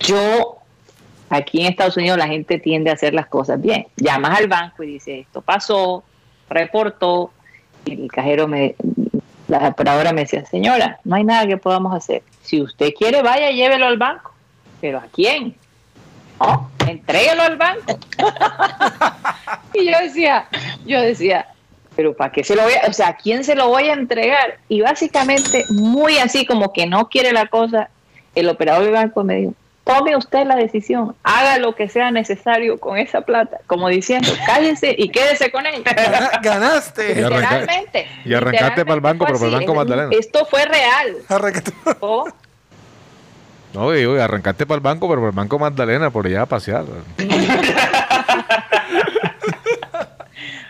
Yo, 0.01 0.59
aquí 1.31 1.61
en 1.61 1.67
Estados 1.67 1.97
Unidos, 1.97 2.19
la 2.19 2.29
gente 2.29 2.59
tiende 2.59 2.91
a 2.91 2.95
hacer 2.95 3.15
las 3.15 3.27
cosas 3.27 3.61
bien. 3.61 3.87
Llamas 3.97 4.39
al 4.39 4.49
banco 4.49 4.83
y 4.83 4.95
dices, 4.95 5.21
esto 5.27 5.41
pasó, 5.41 6.05
reportó, 6.49 7.31
y 7.85 8.03
el 8.03 8.13
cajero 8.13 8.49
me, 8.49 8.75
la 9.49 9.69
operadora 9.69 10.13
me 10.13 10.23
decía, 10.23 10.45
señora, 10.47 11.01
no 11.05 11.17
hay 11.17 11.25
nada 11.25 11.47
que 11.47 11.57
podamos 11.57 11.95
hacer. 11.95 12.23
Si 12.43 12.61
usted 12.61 12.93
quiere, 12.97 13.23
vaya, 13.23 13.51
llévelo 13.51 13.87
al 13.87 13.99
banco. 13.99 14.33
¿Pero 14.81 14.99
a 14.99 15.07
quién? 15.13 15.55
Entréguelo 16.87 17.43
al 17.43 17.57
banco. 17.57 17.99
y 19.75 19.91
yo 19.91 19.99
decía, 19.99 20.47
yo 20.85 21.01
decía, 21.01 21.47
pero 21.97 22.15
¿para 22.15 22.33
qué 22.33 22.45
se 22.45 22.57
lo 22.57 22.63
voy 22.63 22.73
a, 22.75 22.89
o 22.89 22.93
sea, 22.93 23.09
¿a 23.09 23.17
quién 23.17 23.45
se 23.45 23.55
lo 23.55 23.69
voy 23.69 23.85
a 23.85 23.95
entregar? 23.95 24.59
Y 24.69 24.81
básicamente, 24.81 25.65
muy 25.71 26.19
así 26.19 26.45
como 26.45 26.73
que 26.73 26.87
no 26.87 27.09
quiere 27.09 27.33
la 27.33 27.47
cosa, 27.47 27.89
el 28.35 28.49
operador 28.49 28.85
del 28.85 28.93
banco 28.93 29.25
me 29.25 29.37
dijo, 29.37 29.55
tome 29.85 30.17
usted 30.17 30.47
la 30.47 30.57
decisión, 30.57 31.15
haga 31.23 31.59
lo 31.59 31.75
que 31.75 31.89
sea 31.89 32.11
necesario 32.11 32.79
con 32.81 32.97
esa 32.97 33.21
plata, 33.21 33.59
como 33.67 33.89
diciendo, 33.89 34.29
cállese 34.47 34.95
y 34.99 35.11
quédese 35.11 35.51
con 35.51 35.67
ella. 35.67 35.81
Gana- 35.95 36.31
Ganaste. 36.43 37.15
Literalmente. 37.17 38.07
y 38.25 38.33
arrancaste 38.35 38.85
para 38.85 38.95
el 38.95 39.01
banco, 39.03 39.27
pero 39.27 39.39
para 39.39 39.51
el 39.51 39.57
Banco. 39.59 39.75
Magdalena. 39.75 40.09
Esto 40.19 40.47
fue 40.47 40.65
real. 40.65 41.17
Arráncate. 41.29 41.73
Oh, 42.01 42.27
No, 43.75 43.91
digo, 43.91 44.15
arrancaste 44.21 44.65
para 44.67 44.77
el 44.77 44.81
banco, 44.83 45.09
pero 45.09 45.21
para 45.21 45.31
el 45.31 45.37
Banco 45.37 45.59
Magdalena, 45.59 46.09
por 46.11 46.27
allá 46.27 46.43
a 46.43 46.47
pasear. 46.47 46.85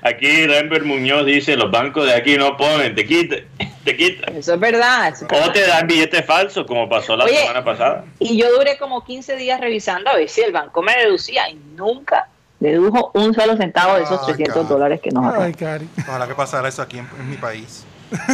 aquí 0.02 0.46
Renber 0.46 0.84
Muñoz 0.84 1.24
dice, 1.26 1.56
los 1.56 1.70
bancos 1.70 2.06
de 2.06 2.14
aquí 2.14 2.36
no 2.36 2.56
ponen, 2.56 2.94
te 2.94 3.06
quitan, 3.06 3.40
te 3.84 3.96
quitan. 3.96 4.36
Eso 4.36 4.54
es 4.54 4.60
verdad. 4.60 5.08
eso 5.08 5.26
es 5.26 5.32
O 5.32 5.34
verdad. 5.34 5.52
te 5.52 5.66
dan 5.66 5.86
billetes 5.86 6.24
falsos, 6.24 6.66
como 6.66 6.88
pasó 6.88 7.16
la 7.16 7.24
Oye, 7.24 7.38
semana 7.38 7.64
pasada. 7.64 8.04
Y 8.18 8.36
yo 8.38 8.50
duré 8.56 8.76
como 8.78 9.04
15 9.04 9.36
días 9.36 9.60
revisando 9.60 10.10
a 10.10 10.16
ver 10.16 10.28
si 10.28 10.40
el 10.42 10.52
banco 10.52 10.82
me 10.82 10.96
deducía 10.96 11.48
y 11.50 11.54
nunca 11.76 12.28
dedujo 12.60 13.10
un 13.14 13.34
solo 13.34 13.56
centavo 13.56 13.96
de 13.96 14.04
esos 14.04 14.20
Ay, 14.20 14.26
300 14.34 14.54
cara. 14.54 14.68
dólares 14.68 15.00
que 15.02 15.10
nos 15.10 15.34
Ay. 15.34 15.52
Cari. 15.52 15.88
Ojalá 16.08 16.26
que 16.26 16.34
pasara 16.34 16.68
eso 16.68 16.82
aquí 16.82 16.98
en, 16.98 17.08
en 17.18 17.30
mi 17.30 17.36
país. 17.36 17.84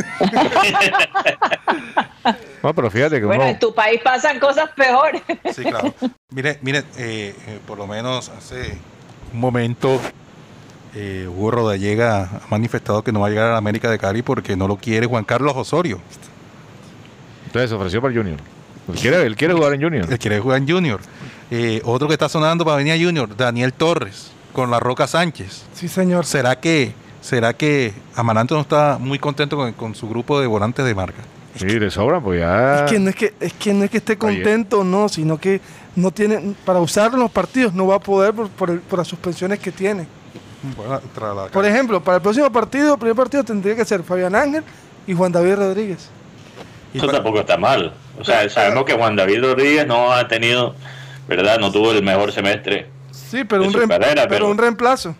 No, 2.62 2.74
pero 2.74 2.90
fíjate 2.90 3.18
que 3.18 3.24
Bueno, 3.24 3.44
uno, 3.44 3.52
en 3.52 3.58
tu 3.58 3.74
país 3.74 4.00
pasan 4.04 4.38
cosas 4.38 4.68
peores. 4.76 5.22
Sí, 5.54 5.62
claro. 5.64 5.94
mire, 6.30 6.58
mire, 6.60 6.80
eh, 6.98 7.34
eh, 7.46 7.58
por 7.66 7.78
lo 7.78 7.86
menos 7.86 8.28
hace 8.28 8.76
un 9.32 9.40
momento 9.40 9.98
eh, 10.94 11.26
Hugo 11.28 11.50
Rodallega 11.52 12.22
ha 12.22 12.40
manifestado 12.50 13.02
que 13.02 13.12
no 13.12 13.20
va 13.20 13.26
a 13.28 13.30
llegar 13.30 13.48
a 13.48 13.52
la 13.52 13.58
América 13.58 13.90
de 13.90 13.98
Cali 13.98 14.22
porque 14.22 14.56
no 14.56 14.66
lo 14.68 14.76
quiere 14.76 15.06
Juan 15.06 15.24
Carlos 15.24 15.54
Osorio. 15.56 16.00
entonces 17.46 17.70
se 17.70 17.76
ofreció 17.76 18.00
para 18.00 18.12
el 18.12 18.18
Junior. 18.18 18.38
Él 18.88 18.94
quiere, 18.98 19.22
él 19.24 19.36
quiere 19.36 19.54
jugar 19.54 19.74
en 19.74 19.82
Junior. 19.82 20.06
Él 20.10 20.18
quiere 20.18 20.40
jugar 20.40 20.58
en 20.58 20.68
Junior. 20.68 21.00
Eh, 21.50 21.80
otro 21.84 22.08
que 22.08 22.14
está 22.14 22.28
sonando 22.28 22.64
para 22.64 22.76
venir 22.78 22.92
a 22.92 22.96
Junior, 23.04 23.36
Daniel 23.36 23.72
Torres, 23.72 24.30
con 24.52 24.70
la 24.70 24.80
Roca 24.80 25.06
Sánchez. 25.06 25.64
Sí, 25.74 25.86
señor. 25.88 26.26
¿Será 26.26 26.58
que, 26.58 26.92
será 27.20 27.52
que 27.52 27.92
Amaranto 28.16 28.54
no 28.54 28.60
está 28.62 28.98
muy 29.00 29.18
contento 29.18 29.56
con, 29.56 29.72
con 29.74 29.94
su 29.94 30.08
grupo 30.08 30.40
de 30.40 30.46
volantes 30.46 30.84
de 30.84 30.94
marca? 30.94 31.22
Sí, 31.56 31.66
le 31.66 31.90
sobran, 31.90 32.22
pues 32.22 32.40
ya. 32.40 32.84
Es 32.84 32.90
que, 32.92 32.98
no 33.00 33.10
es 33.10 33.16
que 33.16 33.34
es 33.40 33.52
que 33.52 33.74
no 33.74 33.84
es 33.84 33.90
que 33.90 33.98
esté 33.98 34.16
contento, 34.16 34.82
no, 34.84 35.08
sino 35.08 35.38
que 35.38 35.60
no 35.96 36.10
tiene 36.12 36.54
para 36.64 36.78
usar 36.80 37.12
en 37.12 37.18
los 37.20 37.30
partidos 37.30 37.74
no 37.74 37.88
va 37.88 37.96
a 37.96 38.00
poder 38.00 38.32
por, 38.32 38.48
por, 38.50 38.70
el- 38.70 38.78
por 38.80 38.98
las 39.00 39.08
suspensiones 39.08 39.58
que 39.58 39.72
tiene. 39.72 40.06
Bueno, 40.76 41.00
tras 41.14 41.34
la- 41.36 41.46
Por 41.46 41.64
ejemplo, 41.64 42.02
para 42.02 42.16
el 42.16 42.22
próximo 42.22 42.50
partido, 42.52 42.94
el 42.94 42.98
primer 43.00 43.16
partido 43.16 43.44
tendría 43.44 43.74
que 43.76 43.84
ser 43.84 44.02
Fabián 44.02 44.34
Ángel 44.34 44.62
y 45.06 45.14
Juan 45.14 45.32
David 45.32 45.54
Rodríguez. 45.56 46.10
y 46.92 46.98
Eso 46.98 47.08
tampoco 47.08 47.40
está 47.40 47.56
mal. 47.56 47.92
O 48.18 48.24
sea, 48.24 48.48
sabemos 48.50 48.84
que 48.84 48.92
Juan 48.94 49.16
David 49.16 49.40
Rodríguez 49.42 49.86
no 49.86 50.12
ha 50.12 50.26
tenido, 50.28 50.74
¿verdad? 51.28 51.58
No 51.58 51.70
tuvo 51.72 51.92
el 51.92 52.02
mejor 52.02 52.32
semestre. 52.32 52.86
Sí, 53.12 53.44
pero 53.44 53.62
De 53.62 53.68
un 53.68 53.72
su 53.74 53.80
carrera, 53.88 54.22
pero 54.24 54.28
pero- 54.28 54.50
un 54.50 54.58
reemplazo. 54.58 55.14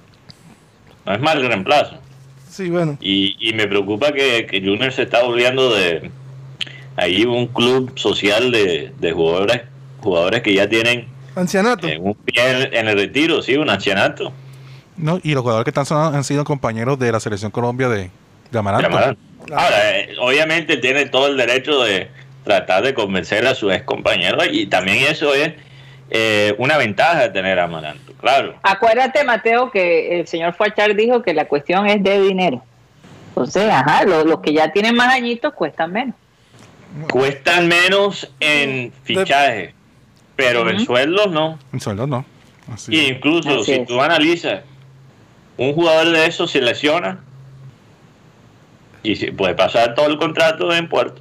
No 1.07 1.15
es 1.15 1.21
mal 1.21 1.39
el 1.41 1.47
reemplazo. 1.49 1.97
Sí, 2.51 2.69
bueno. 2.69 2.99
Y, 3.01 3.37
y 3.49 3.55
me 3.55 3.67
preocupa 3.69 4.13
que, 4.13 4.47
que 4.47 4.61
Junior 4.61 4.93
se 4.93 5.03
está 5.03 5.23
volviendo 5.23 5.73
de 5.73 6.11
ahí 6.97 7.25
un 7.25 7.47
club 7.47 7.93
social 7.97 8.51
de, 8.51 8.93
de 8.99 9.13
jugadores 9.13 9.63
jugadores 10.01 10.43
que 10.43 10.55
ya 10.55 10.69
tienen 10.69 11.07
Ancianato. 11.37 11.87
eh, 11.87 11.99
un 11.99 12.15
pie 12.15 12.51
en, 12.51 12.75
en 12.75 12.89
el 12.89 12.97
retiro, 12.99 13.41
sí, 13.43 13.55
un 13.57 13.71
ancianato. 13.71 14.33
No, 15.01 15.21
y 15.23 15.33
los 15.35 15.43
jugadores 15.43 15.65
que 15.65 15.71
están 15.71 15.87
sonando 15.87 16.17
han 16.17 16.25
sido 16.25 16.45
compañeros 16.45 16.99
de 16.99 17.13
la 17.13 17.21
selección 17.21 17.51
Colombia 17.51 17.89
de, 17.89 18.11
de 18.51 18.59
Amaranto. 18.59 18.97
Ahora, 19.53 19.99
eh, 19.99 20.15
obviamente 20.21 20.77
tiene 20.77 21.07
todo 21.07 21.27
el 21.29 21.37
derecho 21.37 21.83
de 21.83 22.09
tratar 22.45 22.83
de 22.83 22.95
convencer 22.95 23.47
a 23.47 23.55
sus 23.55 23.73
ex 23.73 23.85
compañeros 23.85 24.47
y 24.51 24.67
también 24.67 24.99
eso 25.09 25.35
es 25.35 25.53
eh, 26.11 26.55
una 26.59 26.77
ventaja 26.79 27.21
de 27.23 27.29
tener 27.31 27.59
a 27.59 27.65
Amaranto, 27.65 28.13
claro. 28.21 28.55
Acuérdate, 28.63 29.25
Mateo, 29.25 29.71
que 29.71 30.21
el 30.21 30.27
señor 30.27 30.55
Fuachar 30.55 30.95
dijo 30.97 31.23
que 31.23 31.35
la 31.35 31.47
cuestión 31.47 31.87
es 31.87 32.03
de 32.03 32.21
dinero. 32.21 32.63
Entonces, 33.29 33.71
ajá, 33.71 34.05
los, 34.05 34.27
los 34.27 34.41
que 34.41 34.53
ya 34.53 34.73
tienen 34.73 34.95
más 34.97 35.15
añitos 35.15 35.55
cuestan 35.55 35.93
menos. 35.93 36.15
Cuestan 37.11 37.69
menos 37.69 38.29
en 38.41 38.93
fichaje, 39.05 39.73
pero 40.35 40.69
en 40.69 40.77
Ujú. 40.77 40.87
sueldos 40.87 41.31
no. 41.31 41.59
En 41.73 41.81
sueldo 41.81 42.07
no. 42.09 42.25
Así 42.73 42.93
Y 42.95 43.07
incluso 43.07 43.49
Así 43.61 43.65
si 43.65 43.73
es. 43.81 43.87
tú 43.87 44.01
analizas, 44.01 44.63
un 45.61 45.75
jugador 45.75 46.11
de 46.11 46.27
esos 46.27 46.51
se 46.51 46.63
lesiona 46.63 47.21
y 49.03 49.15
se 49.15 49.31
puede 49.31 49.55
pasar 49.55 49.95
todo 49.95 50.07
el 50.07 50.17
contrato 50.17 50.73
en 50.73 50.89
puerto. 50.89 51.21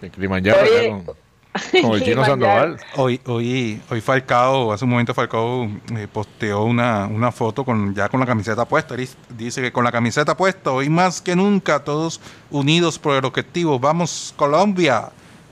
El 0.00 0.10
Kilimanjaro 0.10 0.62
Oye, 0.62 0.90
acá 0.90 1.04
con, 1.04 1.82
con 1.82 1.92
el 1.92 2.02
chino. 2.04 2.24
Sandoval. 2.24 2.78
Hoy, 2.96 3.20
hoy, 3.26 3.82
hoy 3.90 4.00
Falcao, 4.00 4.72
hace 4.72 4.86
un 4.86 4.92
momento 4.92 5.12
Falcao 5.12 5.68
eh, 5.94 6.08
posteó 6.10 6.64
una, 6.64 7.06
una 7.06 7.30
foto 7.30 7.66
con 7.66 7.94
ya 7.94 8.08
con 8.08 8.18
la 8.18 8.24
camiseta 8.24 8.64
puesta. 8.64 8.94
Él 8.94 9.06
Dice 9.36 9.60
que 9.60 9.72
con 9.72 9.84
la 9.84 9.92
camiseta 9.92 10.34
puesta, 10.34 10.70
hoy 10.70 10.88
más 10.88 11.20
que 11.20 11.36
nunca, 11.36 11.84
todos 11.84 12.18
unidos 12.50 12.98
por 12.98 13.14
el 13.14 13.26
objetivo. 13.26 13.78
Vamos, 13.78 14.32
Colombia. 14.38 15.10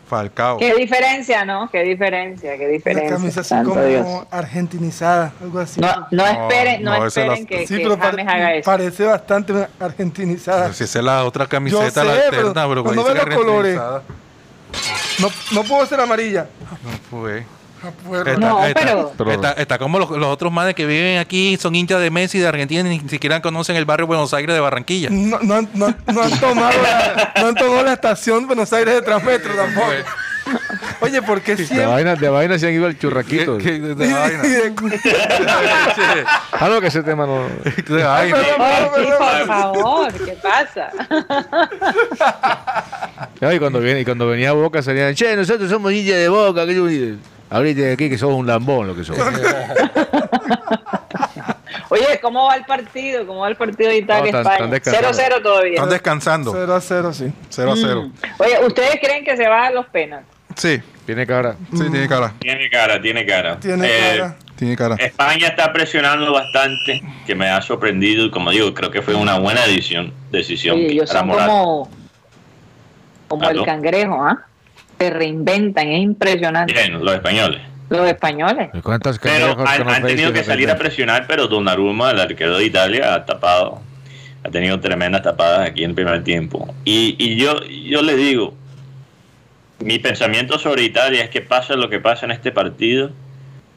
Falcao. 0.08 0.56
Qué 0.58 0.74
diferencia, 0.74 1.44
¿no? 1.44 1.68
Qué 1.70 1.82
diferencia, 1.82 2.56
qué 2.56 2.64
Una 2.64 2.72
diferencia. 2.72 3.10
camisa 3.16 3.40
así 3.42 3.48
santo 3.50 3.70
como 3.70 3.84
Dios. 3.84 4.06
argentinizada, 4.30 5.32
algo 5.40 5.58
así. 5.60 5.80
No, 5.80 6.06
no 6.10 6.26
esperen, 6.26 6.82
no, 6.82 6.98
no, 6.98 7.06
esperen 7.06 7.46
que, 7.46 7.66
sí, 7.66 7.76
que 7.76 7.82
pero 7.82 7.98
James 7.98 8.10
pare- 8.10 8.22
haga 8.22 8.54
eso. 8.54 8.64
parece 8.70 9.04
bastante 9.04 9.68
argentinizada. 9.78 10.72
Si 10.72 10.84
esa 10.84 10.98
es 10.98 11.04
la 11.04 11.24
otra 11.24 11.46
camiseta, 11.46 11.90
sé, 11.90 12.04
la 12.04 12.12
pero 12.30 12.48
alterna, 12.48 12.68
pero, 12.68 12.82
cuando 12.82 13.02
dice 13.02 13.14
ve 13.14 13.20
que 13.20 13.26
los 13.30 13.36
colores. 13.38 13.80
No, 15.18 15.28
no 15.52 15.64
puedo 15.64 15.84
ser 15.86 16.00
amarilla. 16.00 16.46
No 16.82 16.90
fue. 17.10 17.44
Está, 17.78 18.36
No, 18.38 18.64
está- 18.64 18.80
pero- 19.16 19.32
está- 19.32 19.52
está 19.52 19.78
como 19.78 19.98
los, 19.98 20.10
los 20.10 20.26
otros 20.26 20.52
manes 20.52 20.74
que 20.74 20.84
viven 20.86 21.18
aquí, 21.18 21.56
son 21.60 21.74
hinchas 21.74 22.00
de 22.00 22.10
Messi, 22.10 22.38
de 22.38 22.46
Argentina, 22.48 22.82
ni 22.82 23.00
siquiera 23.08 23.40
conocen 23.40 23.76
el 23.76 23.84
barrio 23.84 24.06
Buenos 24.06 24.34
Aires 24.34 24.54
de 24.54 24.60
Barranquilla. 24.60 25.08
No, 25.10 25.38
no, 25.40 25.54
han- 25.54 25.68
no, 25.74 25.94
no 26.12 26.22
han 26.22 26.40
tomado 26.40 26.82
la, 26.82 27.32
no 27.40 27.46
han 27.48 27.54
tomado 27.54 27.82
la 27.84 27.92
estación 27.92 28.46
Buenos 28.46 28.72
Aires 28.72 28.94
de 28.94 29.02
Transmetro 29.02 29.54
tampoco. 29.54 29.88
Oye, 31.00 31.20
¿por 31.22 31.42
qué 31.42 31.54
De 31.56 31.66
siempre? 31.66 31.86
vaina, 31.86 32.14
de 32.16 32.28
vaina 32.30 32.58
se 32.58 32.66
han 32.66 32.72
ido 32.72 32.86
al 32.86 32.98
churraquito. 32.98 33.58
¿Qué- 33.58 33.64
qué- 33.64 33.80
de 33.80 34.12
vaina? 34.14 34.42
Y 34.44 34.48
de- 34.48 34.74
Ah, 36.52 36.68
no, 36.68 36.80
que 36.80 36.86
ese 36.88 37.02
tema 37.02 37.26
no. 37.26 37.46
De 37.86 38.02
vaina. 38.02 38.36
Por 38.56 39.46
favor, 39.46 40.12
¿qué 40.24 40.32
pasa? 40.42 40.88
Y 43.52 43.58
cuando 43.58 43.80
viene, 43.80 44.00
y 44.00 44.04
cuando 44.04 44.26
venía 44.26 44.52
Boca 44.52 44.82
salían, 44.82 45.14
che, 45.14 45.36
nosotros 45.36 45.70
somos 45.70 45.92
hinchas 45.92 46.16
de 46.16 46.28
Boca, 46.28 46.66
que 46.66 46.74
yo 46.74 46.86
Ahorita 47.50 47.80
de 47.80 47.92
aquí 47.94 48.10
que 48.10 48.18
sos 48.18 48.32
un 48.32 48.46
lambón 48.46 48.86
lo 48.88 48.94
que 48.94 49.04
sos. 49.04 49.16
Oye, 51.90 52.18
¿cómo 52.20 52.44
va 52.46 52.54
el 52.56 52.64
partido? 52.64 53.26
¿Cómo 53.26 53.40
va 53.40 53.48
el 53.48 53.56
partido 53.56 53.88
de 53.90 53.96
Italia-España? 53.98 54.52
están 54.52 54.70
descansando. 54.70 55.38
0-0 55.38 55.42
todavía. 55.42 55.74
Están 55.74 55.88
descansando. 55.90 56.52
0 56.54 56.74
a 56.74 56.80
0, 56.80 57.12
sí. 57.14 57.32
0 57.48 57.72
a 57.72 57.76
0. 57.76 58.02
Mm. 58.02 58.12
Oye, 58.42 58.66
¿ustedes 58.66 58.98
creen 59.00 59.24
que 59.24 59.36
se 59.36 59.48
va 59.48 59.66
a 59.66 59.70
los 59.70 59.86
penaltis? 59.86 60.28
Sí, 60.56 60.82
Tiene 61.06 61.26
cara. 61.26 61.56
sí, 61.72 61.78
tiene 61.90 62.08
cara. 62.08 62.32
Tiene 62.40 62.68
cara, 62.68 63.00
tiene 63.00 63.24
cara. 63.24 63.58
Tiene 63.60 63.86
Eh, 63.86 64.16
cara. 64.18 64.36
Tiene 64.56 64.76
cara. 64.76 64.96
España 64.98 65.46
está 65.48 65.72
presionando 65.72 66.32
bastante, 66.32 67.00
que 67.26 67.34
me 67.34 67.48
ha 67.48 67.62
sorprendido 67.62 68.26
y 68.26 68.30
como 68.30 68.50
digo, 68.50 68.74
creo 68.74 68.90
que 68.90 69.00
fue 69.00 69.14
una 69.14 69.38
buena 69.38 69.62
decisión, 69.66 70.12
decisión 70.32 70.76
Oye, 70.76 70.88
ellos 70.90 71.08
son 71.08 71.28
como, 71.30 71.88
como 73.28 73.48
el 73.48 73.62
cangrejo, 73.64 74.20
¿ah? 74.22 74.44
Se 74.98 75.10
reinventan, 75.10 75.88
es 75.88 76.02
impresionante. 76.02 76.72
Bien, 76.72 77.04
los 77.04 77.14
españoles. 77.14 77.60
Los 77.88 78.06
españoles. 78.06 78.68
¿Cuántas 78.82 79.18
Pero 79.18 79.56
han, 79.66 80.02
tenido 80.02 80.32
que 80.32 80.44
salir 80.44 80.70
a 80.70 80.76
presionar, 80.76 81.26
pero 81.26 81.46
Donnarumma, 81.46 82.10
el 82.10 82.20
arquero 82.20 82.58
de 82.58 82.66
Italia, 82.66 83.14
ha 83.14 83.24
tapado, 83.24 83.80
ha 84.44 84.50
tenido 84.50 84.78
tremendas 84.80 85.22
tapadas 85.22 85.70
aquí 85.70 85.84
en 85.84 85.90
el 85.90 85.94
primer 85.94 86.22
tiempo. 86.22 86.74
Y, 86.84 87.16
y 87.18 87.36
yo, 87.36 87.62
yo 87.64 88.02
le 88.02 88.16
digo, 88.16 88.54
mi 89.80 89.98
pensamiento 89.98 90.58
sobre 90.58 90.82
Italia 90.82 91.24
es 91.24 91.30
que 91.30 91.40
pasa 91.40 91.76
lo 91.76 91.88
que 91.88 92.00
pasa 92.00 92.26
en 92.26 92.32
este 92.32 92.52
partido, 92.52 93.10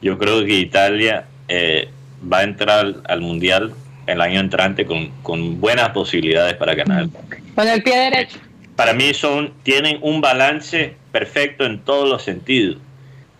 yo 0.02 0.18
creo 0.18 0.44
que 0.44 0.54
Italia 0.54 1.24
eh, 1.48 1.88
va 2.30 2.38
a 2.38 2.42
entrar 2.42 2.94
al 3.08 3.20
Mundial 3.20 3.72
el 4.06 4.20
año 4.20 4.40
entrante 4.40 4.84
con, 4.84 5.10
con 5.22 5.60
buenas 5.60 5.90
posibilidades 5.90 6.54
para 6.54 6.74
ganar. 6.74 7.06
Con 7.54 7.68
el 7.68 7.82
pie 7.82 7.96
derecho. 7.96 8.38
Para 8.76 8.92
mí 8.94 9.14
son 9.14 9.52
tienen 9.62 9.98
un 10.02 10.20
balance 10.20 10.96
perfecto 11.12 11.64
en 11.64 11.84
todos 11.84 12.08
los 12.08 12.22
sentidos. 12.22 12.78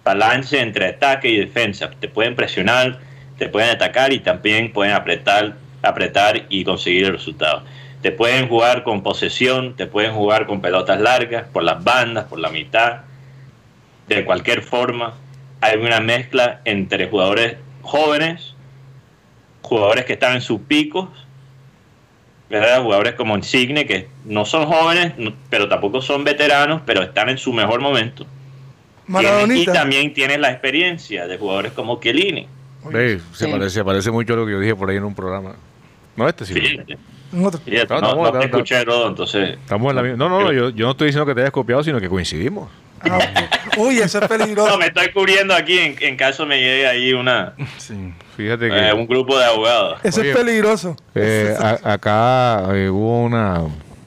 Balance 0.05 0.61
entre 0.61 0.87
ataque 0.87 1.29
y 1.29 1.39
defensa. 1.39 1.91
Te 1.99 2.09
pueden 2.09 2.37
presionar, 2.37 3.01
te 3.39 3.49
pueden 3.49 3.71
atacar 3.71 4.13
y 4.13 4.21
también 4.21 4.73
pueden 4.73 4.95
apretar, 4.95 5.57
apretar 5.83 6.47
y 6.49 6.65
conseguir 6.65 7.07
el 7.07 7.13
resultado. 7.13 7.65
Te 8.03 8.13
pueden 8.13 8.49
jugar 8.49 8.83
con 8.83 9.03
posesión, 9.03 9.77
te 9.77 9.87
pueden 9.87 10.13
jugar 10.13 10.47
con 10.47 10.61
pelotas 10.61 11.01
largas, 11.01 11.45
por 11.53 11.63
las 11.63 11.83
bandas, 11.83 12.25
por 12.27 12.39
la 12.39 12.51
mitad. 12.51 13.03
De 14.09 14.25
cualquier 14.25 14.63
forma, 14.63 15.15
hay 15.61 15.79
una 15.79 16.01
mezcla 16.01 16.61
entre 16.65 17.09
jugadores 17.09 17.57
jóvenes, 17.83 18.55
jugadores 19.63 20.05
que 20.05 20.15
están 20.15 20.35
en 20.35 20.41
sus 20.41 20.61
picos 20.63 21.09
¿verdad? 22.53 22.83
Jugadores 22.83 23.15
como 23.15 23.35
Insigne, 23.37 23.87
que 23.87 24.09
no 24.27 24.45
son 24.45 24.67
jóvenes, 24.67 25.15
no- 25.17 25.33
pero 25.51 25.69
tampoco 25.69 26.01
son 26.03 26.23
veteranos, 26.23 26.83
pero 26.85 27.03
están 27.03 27.31
en 27.31 27.39
su 27.39 27.53
mejor 27.53 27.81
momento. 27.81 28.27
Tienes- 29.07 29.59
y 29.63 29.65
también 29.67 30.13
tienes 30.15 30.39
la 30.39 30.51
experiencia 30.51 31.27
de 31.27 31.39
jugadores 31.39 31.73
como 31.73 31.99
Chiellini. 32.01 32.47
Se, 32.91 33.19
Sí. 33.33 33.47
parece, 33.51 33.71
se 33.71 33.85
parece 33.85 34.11
mucho 34.11 34.35
a 34.35 34.37
lo 34.37 34.47
que 34.47 34.53
yo 34.53 34.61
dije 34.61 34.75
por 34.77 34.91
ahí 34.91 34.97
en 34.97 35.05
un 35.05 35.15
programa. 35.15 35.55
No 36.15 36.29
este, 36.29 36.45
sí. 36.45 36.55
Fíjate, 36.55 36.99
No, 37.33 37.41
no, 37.41 37.51
no, 38.01 38.15
no 38.17 38.23
no, 38.25 38.33
te 38.33 38.39
no. 38.39 38.45
escuché, 38.45 38.85
Rodo, 38.85 39.09
entonces... 39.09 39.51
Estamos 39.59 39.91
en 39.91 39.97
la 39.97 40.03
misma. 40.03 40.17
No, 40.19 40.29
no, 40.29 40.41
no, 40.43 40.53
yo, 40.53 40.69
yo 40.71 40.85
no 40.85 40.91
estoy 40.93 41.07
diciendo 41.07 41.25
que 41.27 41.35
te 41.35 41.41
hayas 41.41 41.53
copiado, 41.53 41.83
sino 41.83 41.99
que 42.01 42.09
coincidimos. 42.09 42.69
Ah, 43.05 43.19
Uy, 43.79 43.99
eso 43.99 44.19
es 44.21 44.29
peligroso. 44.29 44.71
No, 44.71 44.79
me 44.79 44.87
estoy 44.87 45.11
cubriendo 45.13 45.55
aquí 45.55 45.79
en, 45.79 45.97
en 46.01 46.17
caso 46.17 46.45
me 46.47 46.59
llegue 46.61 46.87
ahí 46.87 47.13
una, 47.13 47.55
Sí. 47.79 48.13
Fíjate 48.37 48.69
que 48.69 48.89
eh, 48.89 48.93
un 48.93 49.07
grupo 49.07 49.39
de 49.39 49.45
abogados. 49.45 49.99
Eso 50.03 50.21
Oye. 50.21 50.31
es 50.31 50.37
peligroso. 50.37 50.97
eh, 51.15 51.55
a- 51.59 51.93
acá 51.93 52.65
eh, 52.75 52.89
hubo 52.89 53.23
una, 53.25 53.61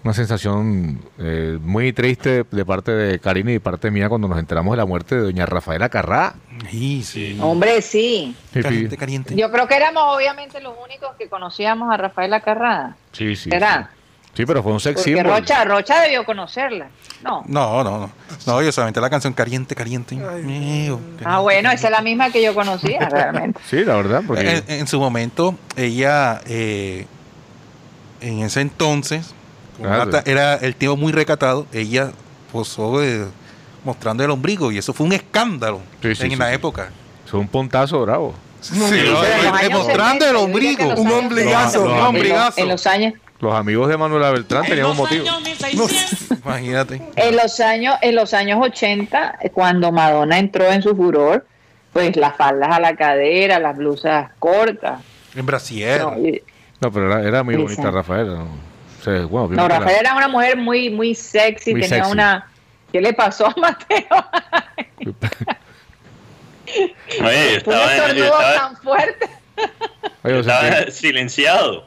una 0.04 0.14
sensación 0.14 1.00
eh, 1.20 1.58
muy 1.62 1.94
triste 1.94 2.44
de 2.50 2.66
parte 2.66 2.92
de 2.92 3.20
Karina 3.20 3.52
y 3.52 3.54
de 3.56 3.60
parte 3.60 3.92
mía 3.92 4.10
cuando 4.10 4.28
nos 4.28 4.40
enteramos 4.40 4.74
de 4.74 4.78
la 4.78 4.86
muerte 4.86 5.16
de 5.16 5.22
doña 5.22 5.46
Rafaela 5.46 5.90
Carrá. 5.90 6.36
Sí, 6.70 7.04
sí. 7.04 7.38
Hombre, 7.42 7.82
sí. 7.82 8.36
Caliente, 8.54 8.98
caliente. 8.98 9.36
Yo 9.36 9.52
creo 9.52 9.68
que 9.68 9.76
éramos 9.76 10.04
obviamente 10.16 10.60
los 10.62 10.74
únicos 10.84 11.10
que 11.18 11.28
conocíamos 11.30 11.92
a 11.94 11.98
Rafaela 11.98 12.40
Carrada. 12.42 12.96
sí, 13.12 13.36
sí. 13.36 13.50
¿Será? 13.50 13.90
Sí, 13.92 13.95
pero 14.44 14.62
fue 14.64 14.72
un 14.74 14.80
sex 14.80 14.96
Porque 14.96 15.14
symbol. 15.16 15.32
Rocha, 15.40 15.64
Rocha 15.64 16.02
debió 16.02 16.26
conocerla. 16.26 16.88
No. 17.24 17.44
No, 17.48 17.84
no, 17.84 18.00
no. 18.00 18.12
No, 18.46 18.62
yo 18.62 18.72
solamente 18.72 19.00
la 19.00 19.10
canción 19.10 19.32
Caliente, 19.34 19.76
Caliente. 19.76 20.16
Mío. 20.16 21.00
Ah, 21.24 21.40
bueno, 21.40 21.72
esa 21.72 21.88
es 21.88 21.92
la 21.92 22.02
misma 22.02 22.30
que 22.32 22.44
yo 22.44 22.54
conocía 22.54 23.00
realmente. 23.10 23.62
Sí, 23.70 23.86
la 23.86 23.96
verdad, 23.96 24.24
porque 24.28 24.64
En, 24.68 24.80
en 24.82 24.88
su 24.88 25.00
momento, 25.00 25.56
ella, 25.78 26.42
eh, 26.48 27.06
en 28.22 28.40
ese 28.42 28.62
entonces, 28.62 29.34
Claro. 29.82 30.10
era- 30.10 30.24
era 30.26 30.54
el 30.56 30.76
tío 30.76 30.96
muy 30.98 31.12
recatado, 31.12 31.68
ella 31.74 32.12
posó 32.52 33.04
eh, 33.04 33.26
mostrando 33.84 34.24
el 34.24 34.32
ombligo 34.32 34.72
y 34.72 34.78
eso 34.78 34.94
fue 34.94 35.06
un 35.06 35.14
escándalo 35.14 35.82
Sí, 36.02 36.16
sí, 36.16 36.24
en 36.26 36.32
sí, 36.32 36.36
la 36.38 36.50
sí. 36.50 36.56
época. 36.56 36.90
fue 37.30 37.40
un 37.40 37.48
pontazo 37.48 38.02
bravo. 38.02 38.34
Sí, 38.62 38.74
eh, 38.82 39.70
mostrando 39.72 40.26
70, 40.26 40.30
el 40.30 40.36
ombligo. 40.38 40.88
Un 40.96 41.12
ombligazo, 41.12 41.82
70, 41.84 41.94
un 41.94 42.02
ombligazo. 42.08 42.62
En 42.62 42.68
los 42.70 42.88
años, 42.88 43.14
Los 43.46 43.54
amigos 43.54 43.88
de 43.90 43.96
Manuela 43.98 44.32
Beltrán 44.32 44.66
tenían 44.66 44.88
un 44.88 44.98
motivo. 44.98 45.24
Imagínate. 46.44 47.00
en 47.16 47.36
los 47.36 47.60
años, 47.60 47.96
en 48.02 48.16
los 48.16 48.34
años 48.34 48.58
80, 48.60 49.38
eh, 49.40 49.52
cuando 49.52 49.92
Madonna 49.92 50.40
entró 50.40 50.66
en 50.72 50.82
su 50.82 50.96
furor, 50.96 51.46
pues 51.94 52.16
las 52.16 52.36
faldas 52.36 52.72
a 52.76 52.80
la 52.80 52.96
cadera, 52.96 53.60
las 53.60 53.78
blusas 53.78 54.32
cortas. 54.40 55.00
En 55.36 55.46
Brasier. 55.46 56.02
No, 56.82 56.92
pero 56.92 57.06
era, 57.14 57.28
era 57.28 57.44
muy 57.44 57.56
bonita 57.56 57.92
Rafaela. 57.92 58.34
¿no? 58.34 58.48
O 59.00 59.04
sea, 59.04 59.14
no, 59.30 59.68
Rafael 59.68 59.98
era 60.00 60.16
una 60.16 60.28
mujer 60.28 60.58
muy, 60.58 60.90
muy 60.90 61.14
sexy, 61.14 61.74
Muy 61.74 61.82
tenía 61.82 61.98
sexy. 61.98 62.12
una... 62.12 62.48
¿Qué 62.92 63.00
le 63.00 63.14
pasó 63.14 63.46
a 63.46 63.54
Mateo? 63.60 64.08
Oye, 65.06 65.14
yo 67.20 67.22
Un 67.22 67.28
estaba, 67.58 68.12
yo 68.14 68.26
estaba- 68.26 68.56
tan 68.56 68.78
fuerte. 68.78 69.30
Oye, 70.24 70.34
yo 70.34 70.40
estaba 70.40 70.90
silenciado. 70.90 71.86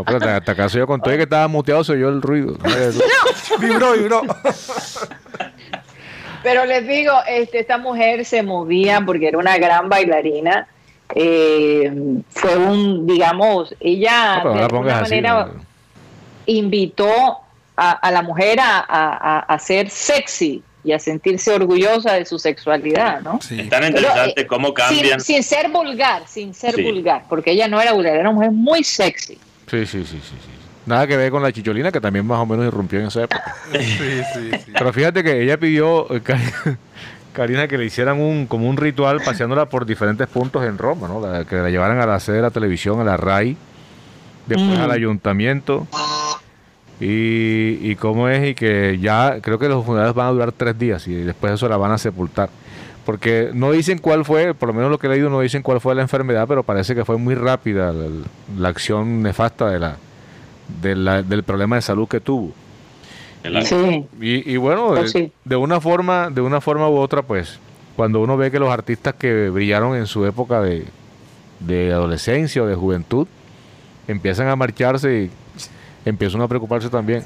No, 0.00 0.04
pero 0.04 0.18
hasta- 0.18 0.36
hasta 0.36 0.52
acaso 0.52 0.78
yo 0.78 0.86
conté 0.86 1.16
que 1.16 1.22
estaba 1.24 1.48
muteado, 1.48 1.82
se 1.84 1.92
oyó 1.92 2.08
el 2.08 2.20
ruido. 2.22 2.54
Tú- 2.54 3.58
Vibró, 3.60 3.92
vibró. 3.92 4.22
Pero 6.42 6.64
les 6.64 6.86
digo, 6.88 7.12
este, 7.28 7.60
esta 7.60 7.76
mujer 7.78 8.24
se 8.24 8.42
movía 8.42 9.02
porque 9.04 9.28
era 9.28 9.38
una 9.38 9.58
gran 9.58 9.88
bailarina. 9.88 10.66
Eh, 11.14 11.92
fue 12.30 12.56
un, 12.56 13.06
digamos, 13.06 13.74
ella 13.80 14.38
No, 14.42 14.50
no 14.50 14.54
de 14.54 14.62
alguna 14.62 14.92
así. 15.00 15.02
manera 15.10 15.44
¿no? 15.46 15.64
invitó 16.46 17.38
a, 17.76 17.90
a 17.92 18.10
la 18.10 18.22
mujer 18.22 18.58
a, 18.60 18.78
a- 19.48 19.58
ser 19.58 19.90
sexy 19.90 20.62
y 20.82 20.92
a 20.92 20.98
sentirse 20.98 21.52
orgullosa 21.52 22.14
de 22.14 22.24
su 22.24 22.38
sexualidad, 22.38 23.20
¿no? 23.20 23.38
Sí. 23.42 23.60
Es 23.60 23.68
tan 23.68 23.80
Pero, 23.82 23.98
interesante 23.98 24.40
eh, 24.40 24.46
cómo 24.46 24.72
cambian. 24.72 25.20
Sin, 25.20 25.34
sin 25.34 25.42
ser 25.42 25.68
vulgar, 25.68 26.22
sin 26.26 26.54
ser 26.54 26.74
Sí. 26.76 26.82
vulgar, 26.82 27.24
porque 27.28 27.50
ella 27.50 27.68
no 27.68 27.78
era 27.80 27.92
vulgar, 27.92 28.14
era 28.14 28.22
una 28.22 28.32
mujer 28.32 28.52
muy 28.52 28.82
sexy. 28.82 29.38
Sí, 29.70 29.86
sí, 29.86 30.04
sí, 30.04 30.18
sí, 30.20 30.20
sí. 30.22 30.50
Nada 30.86 31.06
que 31.06 31.16
ver 31.16 31.30
con 31.30 31.42
la 31.42 31.52
chicholina, 31.52 31.92
que 31.92 32.00
también 32.00 32.26
más 32.26 32.38
o 32.40 32.46
menos 32.46 32.66
irrumpió 32.66 32.98
en 33.00 33.06
esa 33.06 33.22
época. 33.22 33.54
Sí, 33.72 34.22
sí, 34.32 34.50
sí. 34.64 34.72
Pero 34.76 34.92
fíjate 34.92 35.22
que 35.22 35.42
ella 35.42 35.58
pidió, 35.58 36.12
eh, 36.14 36.20
Ka- 36.22 36.38
Karina, 37.32 37.68
que 37.68 37.78
le 37.78 37.84
hicieran 37.84 38.20
un 38.20 38.46
como 38.46 38.68
un 38.68 38.76
ritual 38.76 39.20
paseándola 39.24 39.66
por 39.66 39.86
diferentes 39.86 40.26
puntos 40.26 40.64
en 40.64 40.76
Roma, 40.78 41.06
¿no? 41.06 41.20
La- 41.20 41.44
que 41.44 41.56
la 41.56 41.70
llevaran 41.70 42.00
a 42.00 42.06
la 42.06 42.18
sede 42.18 42.36
de 42.36 42.42
la 42.42 42.50
televisión, 42.50 43.00
a 43.00 43.04
la 43.04 43.16
RAI, 43.16 43.56
después 44.46 44.78
Mm. 44.78 44.82
al 44.82 44.90
ayuntamiento. 44.90 45.86
Y, 47.02 47.78
y 47.90 47.96
cómo 47.96 48.28
es, 48.28 48.46
y 48.50 48.54
que 48.54 48.98
ya 49.00 49.38
creo 49.40 49.58
que 49.58 49.68
los 49.68 49.86
funerales 49.86 50.14
van 50.14 50.26
a 50.26 50.30
durar 50.32 50.52
tres 50.52 50.78
días 50.78 51.06
y 51.08 51.14
después 51.14 51.50
de 51.50 51.54
eso 51.54 51.68
la 51.68 51.78
van 51.78 51.92
a 51.92 51.98
sepultar. 51.98 52.50
Porque 53.06 53.50
no 53.54 53.72
dicen 53.72 53.98
cuál 53.98 54.24
fue, 54.24 54.54
por 54.54 54.68
lo 54.68 54.74
menos 54.74 54.90
lo 54.90 54.98
que 54.98 55.06
he 55.06 55.10
leído, 55.10 55.30
no 55.30 55.40
dicen 55.40 55.62
cuál 55.62 55.80
fue 55.80 55.94
la 55.94 56.02
enfermedad, 56.02 56.46
pero 56.46 56.62
parece 56.62 56.94
que 56.94 57.04
fue 57.04 57.16
muy 57.16 57.34
rápida 57.34 57.92
la, 57.92 58.06
la 58.58 58.68
acción 58.68 59.22
nefasta 59.22 59.70
de 59.70 59.78
la, 59.78 59.96
de 60.82 60.94
la- 60.96 61.22
del 61.22 61.42
problema 61.42 61.76
de 61.76 61.82
salud 61.82 62.06
que 62.08 62.20
tuvo. 62.20 62.52
Sí. 63.64 64.04
Y, 64.20 64.52
y 64.52 64.56
bueno, 64.58 64.88
Pues 64.88 65.12
de, 65.14 65.20
sí. 65.26 65.32
de 65.44 65.56
una 65.56 65.80
forma, 65.80 66.28
de 66.30 66.42
una 66.42 66.60
forma 66.60 66.88
u 66.90 66.98
otra, 66.98 67.22
pues, 67.22 67.58
cuando 67.96 68.20
uno 68.20 68.36
ve 68.36 68.50
que 68.50 68.58
los 68.58 68.70
artistas 68.70 69.14
que 69.14 69.48
brillaron 69.48 69.96
en 69.96 70.06
su 70.06 70.26
época 70.26 70.60
de, 70.60 70.84
de 71.58 71.90
adolescencia 71.92 72.62
o 72.62 72.66
de 72.66 72.74
juventud 72.74 73.26
empiezan 74.08 74.48
a 74.48 74.56
marcharse 74.56 75.22
y 75.24 75.30
empiezan 76.04 76.42
a 76.42 76.48
preocuparse 76.48 76.90
también. 76.90 77.24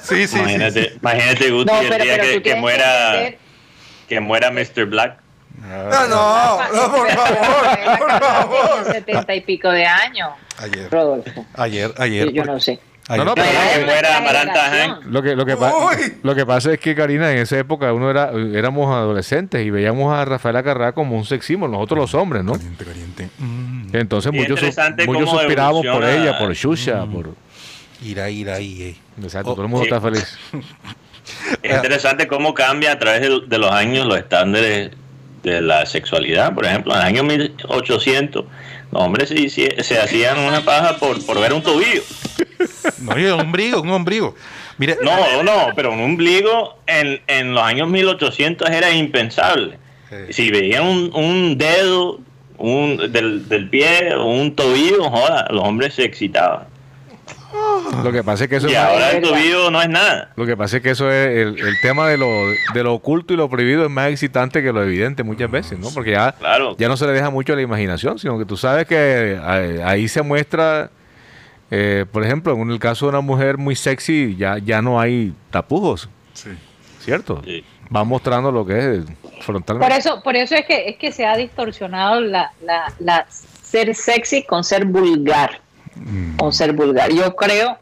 Sí, 0.00 0.26
sí, 0.26 0.26
sí. 0.28 0.38
imagínate, 0.38 0.92
imagínate 1.02 1.50
Guti, 1.50 1.64
No, 1.72 1.80
el 1.82 2.02
día 2.02 2.16
pero 2.20 2.42
que, 2.42 2.54
muera 2.54 3.12
que 4.08 4.20
muera 4.20 4.50
Mr. 4.50 4.86
Black. 4.86 5.18
No, 5.58 6.08
no, 6.08 6.58
no, 6.72 6.92
por 6.92 7.10
favor, 7.12 7.98
por 7.98 8.10
favor. 8.20 8.92
Setenta 8.92 9.34
y 9.34 9.40
pico 9.40 9.70
de 9.70 9.86
años, 9.86 10.28
Ayer, 10.58 10.90
Rodolfo. 10.90 11.46
ayer, 11.54 11.94
ayer. 11.98 12.30
yo 12.30 12.44
no 12.44 12.60
sé. 12.60 12.78
ayer. 13.08 13.24
No, 13.24 13.30
no, 13.30 13.34
pero- 13.34 13.46
que 13.48 13.84
nuestra 13.86 14.16
Amaranta. 14.18 15.00
Lo 15.06 15.22
que, 15.22 15.34
lo, 15.34 15.46
que 15.46 15.56
lo 16.22 16.34
que 16.34 16.44
pasa 16.46 16.72
es 16.72 16.78
que, 16.78 16.94
Karina, 16.94 17.32
en 17.32 17.38
esa 17.38 17.58
época 17.58 17.90
uno 17.94 18.10
era, 18.10 18.30
éramos 18.54 18.94
adolescentes 18.94 19.64
y 19.64 19.70
veíamos 19.70 20.12
a 20.14 20.24
Rafaela 20.26 20.62
Carrá 20.62 20.92
como 20.92 21.16
un 21.16 21.24
sex 21.24 21.46
symbol, 21.46 21.70
nosotros 21.70 22.00
los 22.00 22.14
hombres, 22.14 22.44
¿no? 22.44 22.52
Caliente, 22.52 22.84
caliente. 22.84 23.28
Mm. 23.38 23.88
Entonces 23.96 24.32
Y 24.34 24.36
muchos, 24.36 24.60
muchos 25.06 25.30
suspirábamos 25.30 25.86
por 25.86 26.04
ella, 26.04 26.38
por 26.38 26.52
Shusha, 26.52 27.06
por... 27.06 27.30
Ira, 28.04 28.28
ira, 28.28 28.60
ira. 28.60 28.88
eh. 28.90 28.96
Exacto, 29.22 29.52
Oh, 29.52 29.54
todo 29.54 29.62
el 29.64 29.70
mundo 29.70 29.86
sí. 29.86 29.88
está 29.94 30.00
feliz. 30.02 30.38
Es 31.62 31.74
interesante 31.74 32.28
cómo 32.28 32.54
cambia 32.54 32.92
a 32.92 32.98
través 32.98 33.22
de, 33.22 33.40
de 33.46 33.58
los 33.58 33.70
años 33.70 34.06
los 34.06 34.18
estándares 34.18 34.90
de 35.42 35.60
la 35.60 35.86
sexualidad. 35.86 36.54
Por 36.54 36.66
ejemplo, 36.66 36.92
en 36.92 37.00
el 37.00 37.06
año 37.06 37.22
1800, 37.22 38.44
los 38.92 39.02
hombres 39.02 39.28
se, 39.28 39.48
se 39.48 39.98
hacían 39.98 40.38
una 40.38 40.64
paja 40.64 40.96
por, 40.96 41.24
por 41.24 41.40
ver 41.40 41.52
un 41.52 41.62
tobillo. 41.62 42.02
No, 43.00 43.14
un 43.14 43.40
ombligo, 43.40 43.82
un 43.82 43.90
ombligo. 43.90 44.34
No, 45.02 45.42
no, 45.42 45.68
pero 45.74 45.92
un 45.92 46.00
ombligo 46.00 46.78
en, 46.86 47.20
en 47.26 47.54
los 47.54 47.62
años 47.62 47.88
1800 47.88 48.68
era 48.70 48.90
impensable. 48.90 49.78
Si 50.30 50.50
veían 50.50 50.86
un, 50.86 51.10
un 51.14 51.58
dedo 51.58 52.20
un, 52.58 53.12
del, 53.12 53.48
del 53.48 53.68
pie 53.68 54.14
o 54.14 54.26
un 54.26 54.54
tobillo, 54.54 55.10
joda, 55.10 55.46
los 55.50 55.64
hombres 55.64 55.94
se 55.94 56.04
excitaban. 56.04 56.66
Lo 58.02 58.12
que 58.12 58.22
pasa 58.24 58.44
es 58.44 58.50
que 58.50 58.56
eso 58.56 58.68
Y 58.68 58.72
es- 58.72 58.76
ahora 58.78 59.10
el 59.12 59.22
no 59.72 59.80
es 59.82 59.88
nada. 59.88 60.32
Lo 60.36 60.44
que 60.46 60.56
pasa 60.56 60.76
es 60.78 60.82
que 60.82 60.90
eso 60.90 61.10
es 61.10 61.28
el, 61.28 61.58
el 61.58 61.80
tema 61.80 62.08
de 62.08 62.16
lo, 62.18 62.26
de 62.74 62.82
lo 62.82 62.94
oculto 62.94 63.32
y 63.32 63.36
lo 63.36 63.48
prohibido 63.48 63.84
es 63.84 63.90
más 63.90 64.10
excitante 64.10 64.62
que 64.62 64.72
lo 64.72 64.82
evidente 64.82 65.22
muchas 65.22 65.50
veces, 65.50 65.78
¿no? 65.78 65.88
Porque 65.94 66.12
ya, 66.12 66.32
Claro. 66.32 66.76
ya 66.78 66.88
no 66.88 66.96
se 66.96 67.06
le 67.06 67.12
deja 67.12 67.30
mucho 67.30 67.52
a 67.52 67.56
la 67.56 67.62
imaginación, 67.62 68.18
sino 68.18 68.38
que 68.38 68.44
tú 68.44 68.56
sabes 68.56 68.86
que 68.86 69.38
ahí, 69.42 69.80
ahí 69.84 70.08
se 70.08 70.22
muestra, 70.22 70.90
eh, 71.70 72.04
por 72.10 72.24
ejemplo, 72.24 72.52
en 72.54 72.70
el 72.70 72.78
caso 72.78 73.06
de 73.06 73.10
una 73.10 73.20
mujer 73.20 73.56
muy 73.58 73.76
sexy, 73.76 74.36
ya, 74.36 74.58
ya 74.58 74.82
no 74.82 75.00
hay 75.00 75.32
tapujos, 75.50 76.08
Sí. 76.34 76.50
¿cierto? 77.00 77.40
Sí. 77.44 77.64
Va 77.94 78.02
mostrando 78.02 78.50
lo 78.50 78.66
que 78.66 78.96
es 78.96 79.04
Por 79.04 79.42
frontalmente. 79.42 79.96
eso, 79.96 80.20
por 80.22 80.34
eso 80.34 80.56
es 80.56 80.66
que 80.66 80.88
es 80.88 80.96
que 80.96 81.12
se 81.12 81.24
ha 81.24 81.36
distorsionado 81.36 82.20
la, 82.20 82.50
la, 82.64 82.92
la 82.98 83.26
ser 83.30 83.94
sexy 83.94 84.42
con 84.42 84.64
ser 84.64 84.84
vulgar. 84.86 85.60
Con 86.38 86.52
ser 86.52 86.72
vulgar. 86.72 87.10
Yo 87.12 87.34
creo 87.36 87.78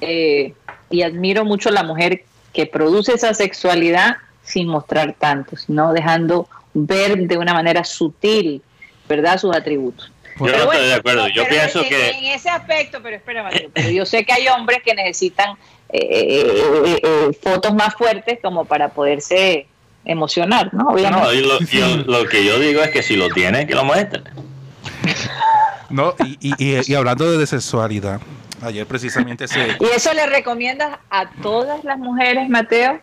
eh, 0.00 0.54
y 0.90 1.02
admiro 1.02 1.44
mucho 1.44 1.68
a 1.68 1.72
la 1.72 1.82
mujer 1.82 2.24
que 2.52 2.66
produce 2.66 3.12
esa 3.14 3.34
sexualidad 3.34 4.16
sin 4.44 4.68
mostrar 4.68 5.14
tanto, 5.18 5.56
sino 5.56 5.92
dejando 5.92 6.48
ver 6.74 7.16
de 7.26 7.36
una 7.38 7.52
manera 7.52 7.82
sutil, 7.84 8.62
¿verdad? 9.08 9.38
Sus 9.38 9.54
atributos. 9.54 10.10
Yo 10.38 10.46
no 10.46 10.70
estoy 10.72 10.86
de 10.88 10.94
acuerdo. 10.94 11.28
Yo 11.28 11.48
pienso 11.48 11.82
en- 11.82 11.88
que 11.88 12.10
En 12.10 12.24
ese 12.26 12.50
aspecto, 12.50 12.98
pero 13.02 13.16
espera, 13.16 13.42
Mateo, 13.42 13.70
pero 13.74 13.90
yo 13.90 14.06
sé 14.06 14.24
que 14.24 14.32
hay 14.32 14.46
hombres 14.48 14.80
que 14.84 14.94
necesitan 14.94 15.56
eh, 15.88 15.98
eh, 16.00 17.00
eh, 17.02 17.38
fotos 17.42 17.74
más 17.74 17.94
fuertes 17.94 18.38
como 18.42 18.64
para 18.64 18.88
poderse 18.90 19.66
emocionar, 20.04 20.72
¿no? 20.74 20.88
Obviamente. 20.90 21.24
no, 21.26 21.32
y 21.32 21.40
lo, 21.40 21.58
yo- 21.60 21.96
lo 22.06 22.26
que 22.26 22.44
yo 22.44 22.58
digo 22.60 22.82
es 22.82 22.90
que 22.90 23.02
si 23.02 23.16
lo 23.16 23.28
tiene, 23.30 23.66
que 23.66 23.74
lo 23.74 23.84
muestre. 23.84 24.22
No, 25.90 26.14
y, 26.24 26.36
y, 26.40 26.54
y- 26.58 26.80
y 26.86 26.94
hablando 26.94 27.38
de 27.38 27.46
sexualidad, 27.46 28.20
ayer 28.62 28.86
precisamente 28.86 29.46
se. 29.48 29.76
¿Y 29.80 29.84
eso 29.94 30.12
le 30.14 30.26
recomiendas 30.26 30.98
a 31.10 31.30
todas 31.42 31.84
las 31.84 31.98
mujeres, 31.98 32.48
Mateo? 32.48 33.00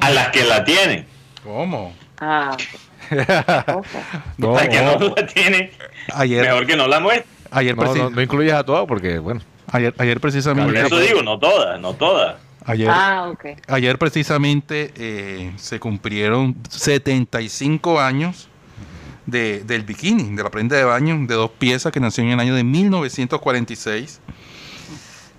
A 0.00 0.10
las 0.10 0.28
que 0.28 0.44
la 0.44 0.64
tienen. 0.64 1.06
¿Cómo? 1.44 1.94
Ah. 2.20 2.56
No, 4.38 4.56
a 4.56 4.60
las 4.64 4.68
que 4.68 4.80
no 4.82 4.98
la 5.16 5.26
tienen, 5.26 5.70
Ayer, 6.14 6.42
mejor 6.42 6.66
que 6.66 6.76
no 6.76 6.86
la 6.88 6.98
muestre. 7.00 7.26
ayer, 7.50 7.76
no, 7.76 7.94
no, 7.94 8.10
no 8.10 8.22
incluyes 8.22 8.54
a 8.54 8.64
todas 8.64 8.86
porque, 8.86 9.18
bueno, 9.18 9.40
ayer, 9.70 9.94
ayer 9.98 10.18
precisamente. 10.20 10.72
Por 10.72 10.86
eso 10.86 10.98
digo, 10.98 11.22
no 11.22 11.38
todas, 11.38 11.78
no 11.80 11.94
todas. 11.94 12.36
Ayer, 12.64 12.88
Ah, 12.90 13.28
ok. 13.30 13.44
ayer 13.68 13.98
precisamente 13.98 14.92
eh, 14.96 15.52
se 15.56 15.78
cumplieron 15.80 16.56
75 16.70 18.00
años 18.00 18.48
de- 19.26 19.62
del 19.64 19.82
bikini, 19.84 20.34
de 20.36 20.42
la 20.42 20.50
prenda 20.50 20.76
de 20.76 20.84
baño 20.84 21.16
de 21.26 21.34
dos 21.34 21.50
piezas 21.50 21.92
que 21.92 22.00
nació 22.00 22.24
en 22.24 22.30
el 22.30 22.40
año 22.40 22.54
de 22.54 22.64
1946 22.64 24.20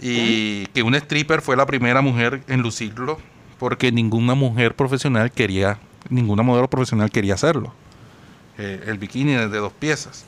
y 0.01 0.65
que 0.67 0.83
una 0.83 0.97
stripper 0.97 1.41
fue 1.41 1.55
la 1.55 1.65
primera 1.65 2.01
mujer 2.01 2.43
en 2.47 2.61
lucirlo 2.61 3.19
porque 3.59 3.91
ninguna 3.91 4.35
mujer 4.35 4.75
profesional 4.75 5.31
quería, 5.31 5.79
ninguna 6.09 6.43
modelo 6.43 6.69
profesional 6.69 7.09
quería 7.09 7.35
hacerlo. 7.35 7.73
Eh, 8.57 8.83
el 8.87 8.97
bikini 8.97 9.33
de, 9.33 9.47
de 9.47 9.57
dos 9.57 9.73
piezas. 9.73 10.25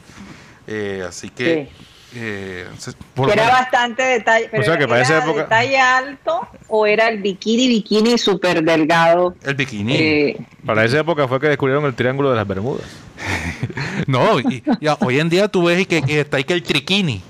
Eh, 0.67 1.03
así 1.07 1.29
que... 1.29 1.69
eh, 2.15 2.67
por 3.13 3.29
era 3.31 3.49
bastante 3.49 4.01
detalle. 4.03 4.47
Pero 4.49 4.63
O 4.63 4.65
sea, 4.65 4.77
que 4.77 4.83
era- 4.83 4.89
para 4.89 5.01
esa 5.01 5.17
¿era 5.17 5.25
época- 5.25 5.41
de 5.43 5.47
talla 5.49 5.97
alto 5.97 6.47
o 6.67 6.85
era 6.85 7.07
el 7.09 7.21
bikini, 7.21 7.67
bikini 7.67 8.17
súper 8.17 8.63
delgado? 8.63 9.35
el 9.43 9.55
bikini. 9.55 9.95
Eh, 9.95 10.37
Para 10.65 10.83
esa 10.85 10.99
época 10.99 11.27
fue 11.27 11.39
que 11.39 11.47
descubrieron 11.49 11.85
el 11.85 11.93
Triángulo 11.95 12.29
de 12.31 12.35
las 12.37 12.47
Bermudas. 12.47 12.85
No, 14.07 14.39
y, 14.39 14.63
y 14.81 14.87
a- 14.87 14.97
hoy 15.01 15.19
en 15.19 15.29
día 15.29 15.47
tú 15.47 15.65
ves 15.65 15.79
y 15.81 15.85
que, 15.85 16.01
que 16.01 16.21
está 16.21 16.37
ahí 16.37 16.43
que 16.43 16.53
el 16.53 16.63
triquini. 16.63 17.21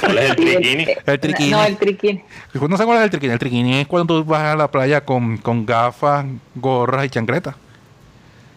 ¿Cuál 0.00 0.18
es 0.18 0.30
el- 0.30 0.36
triquini? 0.36 0.82
eh, 0.84 0.98
El 1.06 1.20
triquini. 1.20 1.50
No, 1.50 1.64
el 1.64 1.76
triquini. 1.76 2.22
No 2.68 2.76
sé 2.76 2.84
cuál 2.84 2.98
es 2.98 3.04
el 3.04 3.10
triquini. 3.10 3.32
El 3.32 3.38
triquini 3.38 3.80
es 3.80 3.86
cuando 3.86 4.22
tú 4.22 4.28
vas 4.28 4.42
a 4.42 4.56
la 4.56 4.70
playa 4.70 5.02
con, 5.04 5.38
con 5.38 5.64
gafas, 5.66 6.24
gorras 6.54 7.06
y 7.06 7.10
chancletas. 7.10 7.54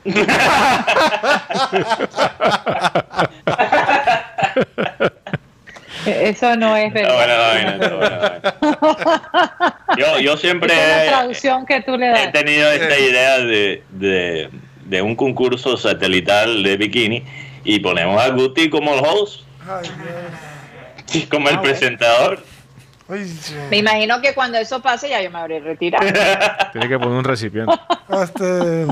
Eso 6.05 6.55
no 6.57 6.75
es 6.75 6.93
Está 6.93 7.13
buena 7.13 7.37
la 7.37 7.77
verdad. 7.77 8.55
Yo, 9.97 10.19
yo 10.19 10.35
siempre 10.37 10.73
he, 10.73 11.07
traducción 11.07 11.65
que 11.65 11.81
tú 11.81 11.97
le 11.97 12.07
he 12.07 12.11
das. 12.11 12.31
tenido 12.33 12.69
esta 12.71 12.99
idea 12.99 13.37
de, 13.39 13.83
de, 13.91 14.49
de 14.85 15.01
un 15.01 15.15
concurso 15.15 15.77
satelital 15.77 16.61
de 16.63 16.77
bikini 16.77 17.23
y 17.63 17.79
ponemos 17.79 18.21
a 18.21 18.29
Guti 18.29 18.69
como 18.69 18.93
el 18.95 18.99
host, 19.05 19.43
Ay, 19.67 19.89
y 21.13 21.21
como 21.27 21.47
Ah, 21.47 21.51
el 21.51 21.61
presentador. 21.61 22.43
Ay. 23.09 23.39
Me 23.69 23.77
imagino 23.79 24.21
que 24.21 24.33
cuando 24.33 24.57
eso 24.57 24.81
pase 24.81 25.09
ya 25.09 25.21
yo 25.21 25.29
me 25.29 25.37
habré 25.39 25.59
retirado. 25.59 26.05
Tiene 26.71 26.87
que 26.87 26.97
poner 26.97 27.17
un 27.17 27.23
recipiente. 27.23 27.73
Este, 28.23 28.87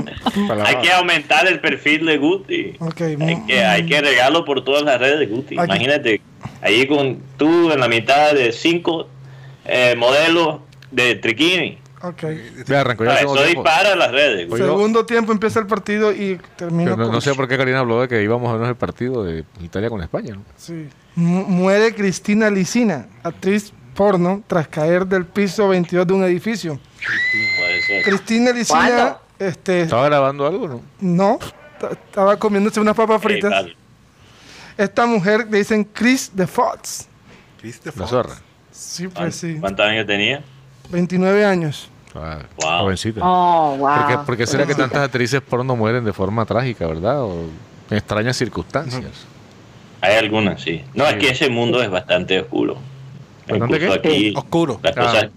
para 0.48 0.64
Hay 0.66 0.76
que 0.82 0.92
aumentar 0.92 1.46
el 1.46 1.60
perfil 1.60 2.06
de 2.06 2.18
Guti. 2.18 2.76
Hay 2.80 3.42
que, 3.46 3.64
hay 3.64 3.86
que 3.86 4.00
regarlo 4.00 4.44
por 4.44 4.62
todas 4.64 4.82
las 4.82 5.00
redes 5.00 5.18
de 5.20 5.26
Guti. 5.26 5.54
Aquí. 5.58 5.64
Imagínate, 5.64 6.20
ahí 6.60 6.86
con 6.86 7.20
tú 7.36 7.70
en 7.72 7.80
la 7.80 7.88
mitad 7.88 8.32
de 8.34 8.52
cinco 8.52 9.08
eh, 9.64 9.94
modelos 9.96 10.60
de 10.90 11.14
triquini. 11.16 11.78
ok. 12.02 12.22
Ya 12.66 12.80
arrancó 12.82 13.04
ya 13.04 13.12
Ah, 13.12 13.20
Eso 13.20 13.42
dispara 13.44 13.96
las 13.96 14.10
redes. 14.12 14.48
Segundo 14.56 15.06
tiempo 15.06 15.32
empieza 15.32 15.58
el 15.60 15.66
partido 15.66 16.12
y 16.12 16.38
termina 16.56 16.90
Que 16.92 16.96
No, 16.98 17.20
sé 17.20 17.34
por 17.34 17.48
qué 17.48 17.56
Karina 17.56 17.78
habló 17.78 18.00
de 18.02 18.08
que 18.08 18.22
íbamos 18.22 18.48
a 18.50 18.52
vernos 18.52 18.68
el 18.68 18.76
partido 18.76 19.24
de 19.24 19.44
Italia 19.62 19.88
con 19.88 20.02
España. 20.02 20.34
¿no? 20.34 20.42
Sí. 20.56 20.88
Mu- 21.14 21.44
Muere 21.46 21.94
Cristina 21.94 22.50
Licina, 22.50 23.06
actriz 23.22 23.72
porno, 23.94 24.42
tras 24.46 24.68
caer 24.68 25.06
del 25.06 25.24
piso 25.26 25.68
22 25.68 26.06
de 26.06 26.12
un 26.14 26.24
edificio. 26.24 26.78
Cristina 28.04 28.52
Licina, 28.52 28.78
¿Cuándo? 28.78 29.20
este, 29.38 29.82
¿Estaba 29.82 30.06
grabando 30.06 30.46
algo? 30.46 30.80
no? 31.00 31.38
estaba 31.90 32.36
comiéndose 32.36 32.78
unas 32.80 32.94
papas 32.94 33.20
fritas. 33.20 33.66
Esta 34.78 35.04
mujer 35.06 35.46
le 35.50 35.58
dicen 35.58 35.84
Chris 35.84 36.30
de 36.34 36.46
Fox. 36.46 37.08
La 37.96 38.06
zorra. 38.06 38.34
Sí, 38.70 39.08
pues 39.08 39.34
sí. 39.36 39.56
¿Cuántos 39.60 39.84
años 39.84 40.06
tenía? 40.06 40.42
29 40.90 41.44
años. 41.44 41.88
Ah, 42.14 42.38
Wow. 42.60 42.78
Jovencita. 42.82 43.20
Oh, 43.22 43.76
wow. 43.78 43.96
¿Por, 43.96 44.06
qué, 44.06 44.18
por 44.26 44.36
qué 44.36 44.46
será 44.46 44.66
que 44.66 44.74
tantas 44.74 45.02
actrices 45.02 45.40
porno 45.40 45.74
mueren 45.76 46.04
de 46.04 46.12
forma 46.12 46.44
trágica, 46.46 46.86
verdad? 46.86 47.22
O 47.22 47.46
en 47.90 47.96
extrañas 47.96 48.36
circunstancias. 48.36 49.26
Hay 50.00 50.16
algunas, 50.16 50.60
sí. 50.62 50.84
No, 50.94 51.06
es 51.06 51.14
que 51.16 51.30
ese 51.30 51.48
mundo 51.48 51.82
es 51.82 51.90
bastante 51.90 52.40
oscuro. 52.40 52.76
¿Bastante 53.48 53.76
Incluso 53.76 54.00
qué? 54.02 54.08
aquí, 54.08 54.34
Oscuro. 54.36 54.80
Las 54.82 54.94
cosas, 54.96 55.30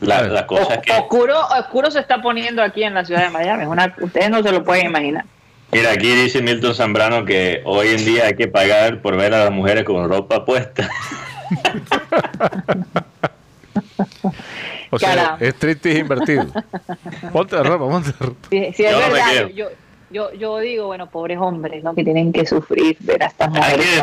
la- 0.00 0.46
O- 0.48 0.80
que... 0.80 0.92
oscuro, 0.92 1.34
oscuro 1.58 1.90
se 1.90 2.00
está 2.00 2.20
poniendo 2.20 2.62
aquí 2.62 2.82
en 2.82 2.94
la 2.94 3.04
ciudad 3.04 3.22
de 3.24 3.30
Miami. 3.30 3.62
Es 3.62 3.68
una, 3.68 3.94
ustedes 4.00 4.30
no 4.30 4.42
se 4.42 4.50
lo 4.50 4.64
pueden 4.64 4.86
imaginar. 4.86 5.24
Mira, 5.70 5.90
aquí 5.92 6.08
dice 6.14 6.42
Milton 6.42 6.74
Zambrano 6.74 7.24
que 7.24 7.62
hoy 7.64 7.88
en 7.88 8.04
día 8.04 8.26
hay 8.26 8.34
que 8.34 8.48
pagar 8.48 9.00
por 9.00 9.16
ver 9.16 9.32
a 9.32 9.44
las 9.44 9.50
mujeres 9.52 9.84
con 9.84 10.06
ropa 10.08 10.44
puesta. 10.44 10.88
O 14.90 14.98
sea, 14.98 15.36
es 15.40 15.54
triste 15.54 15.98
invertido. 15.98 16.46
Ponte 17.32 17.56
la 17.56 17.62
ropa, 17.62 17.88
ponte 17.88 18.10
la 18.20 18.26
ropa. 18.26 18.48
Sí, 18.50 18.72
sí, 18.74 18.84
es 18.84 18.90
Yo 18.92 18.98
verdad. 18.98 19.48
Yo, 19.54 19.68
yo, 20.10 20.32
yo 20.34 20.58
digo, 20.58 20.86
bueno, 20.88 21.08
pobres 21.08 21.38
hombres, 21.38 21.82
¿no? 21.82 21.94
Que 21.94 22.04
tienen 22.04 22.32
que 22.32 22.44
sufrir 22.44 22.96
ver 23.00 23.22
a 23.22 23.26
estas 23.26 23.48
mujeres 23.48 24.02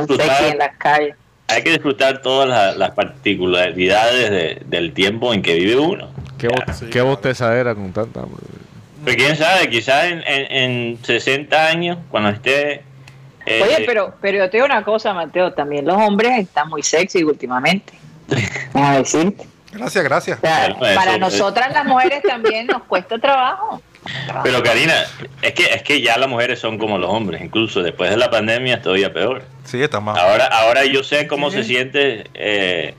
en 0.52 0.58
las 0.58 0.76
calles. 0.78 1.16
Hay 1.50 1.64
que 1.64 1.72
disfrutar 1.72 2.22
todas 2.22 2.48
las, 2.48 2.78
las 2.78 2.92
particularidades 2.92 4.30
de- 4.32 4.62
del 4.66 4.94
tiempo 4.94 5.34
en 5.34 5.42
que 5.42 5.56
vive 5.56 5.78
uno. 5.78 6.10
Qué, 6.38 6.48
bo- 6.48 6.90
qué 6.92 7.02
bostezadera 7.02 7.74
con 7.76 7.92
tanta. 7.92 8.22
Pero 9.04 9.18
quién 9.18 9.36
sabe, 9.36 9.70
quizás 9.70 10.06
en, 10.06 10.24
en, 10.26 10.52
en 10.92 11.00
60 11.04 11.68
años, 11.68 11.98
cuando 12.12 12.30
esté... 12.30 12.84
eh, 13.46 13.62
Oye, 13.64 13.84
pero, 13.86 14.14
pero 14.22 14.38
yo 14.40 14.50
te 14.50 14.58
digo 14.58 14.66
una 14.66 14.84
cosa, 14.84 15.14
Mateo, 15.14 15.54
también 15.54 15.86
los 15.86 15.96
hombres 15.98 16.38
están 16.40 16.70
muy 16.70 16.84
sexy 16.84 17.24
últimamente. 17.24 17.94
A 18.74 18.98
decirte. 18.98 19.48
Gracias, 19.72 20.04
gracias. 20.04 20.38
O 20.38 20.42
sea, 20.42 20.74
Bueno, 20.78 20.96
para 20.96 21.12
eso- 21.12 21.20
nosotras 21.20 21.74
las 21.74 21.86
mujeres 21.86 22.22
también 22.24 22.68
nos 22.68 22.84
cuesta 22.84 23.18
trabajo. 23.18 23.82
Pero 24.44 24.64
Karina, 24.64 24.96
es 25.42 25.54
que, 25.54 25.66
es 25.66 25.84
que 25.84 26.02
ya 26.02 26.18
las 26.18 26.30
mujeres 26.30 26.60
son 26.60 26.78
como 26.78 26.98
los 26.98 27.10
hombres, 27.10 27.42
incluso 27.42 27.82
después 27.84 28.10
de 28.10 28.18
la 28.18 28.30
pandemia 28.32 28.76
es 28.76 28.82
todavía 28.82 29.14
peor. 29.14 29.44
Sí, 29.66 29.82
está 29.82 30.00
más. 30.00 30.18
Ahora, 30.18 30.46
ahora 30.46 30.86
yo 30.86 31.04
sé 31.04 31.28
cómo 31.28 31.52
se 31.52 31.64
siente, 31.64 32.26
eh, 32.34 32.94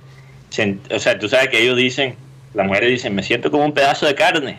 sen- 0.50 0.80
o 0.94 0.98
sea, 0.98 1.18
tú 1.18 1.28
sabes 1.28 1.48
que 1.48 1.62
ellos 1.62 1.76
dicen, 1.76 2.16
las 2.54 2.66
mujeres 2.66 2.90
dicen, 2.90 3.14
me 3.14 3.22
siento 3.22 3.50
como 3.50 3.64
un 3.64 3.72
pedazo 3.72 4.06
de 4.06 4.14
carne. 4.14 4.58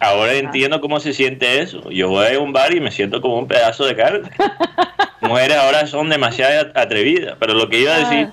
Ahora 0.00 0.34
entiendo 0.34 0.80
cómo 0.80 1.00
se 1.00 1.14
siente 1.14 1.60
eso. 1.60 1.90
Yo 1.90 2.10
voy 2.10 2.34
a 2.34 2.38
un 2.38 2.52
bar 2.52 2.74
y 2.74 2.80
me 2.80 2.90
siento 2.90 3.20
como 3.22 3.38
un 3.38 3.48
pedazo 3.48 3.86
de 3.86 3.96
carne. 3.96 4.28
mujeres 5.22 5.56
ahora 5.56 5.86
son 5.86 6.10
demasiado 6.10 6.70
atrevidas, 6.74 7.36
pero 7.40 7.54
lo 7.54 7.68
que 7.70 7.78
iba 7.80 7.94
a 7.94 7.98
decir 8.00 8.28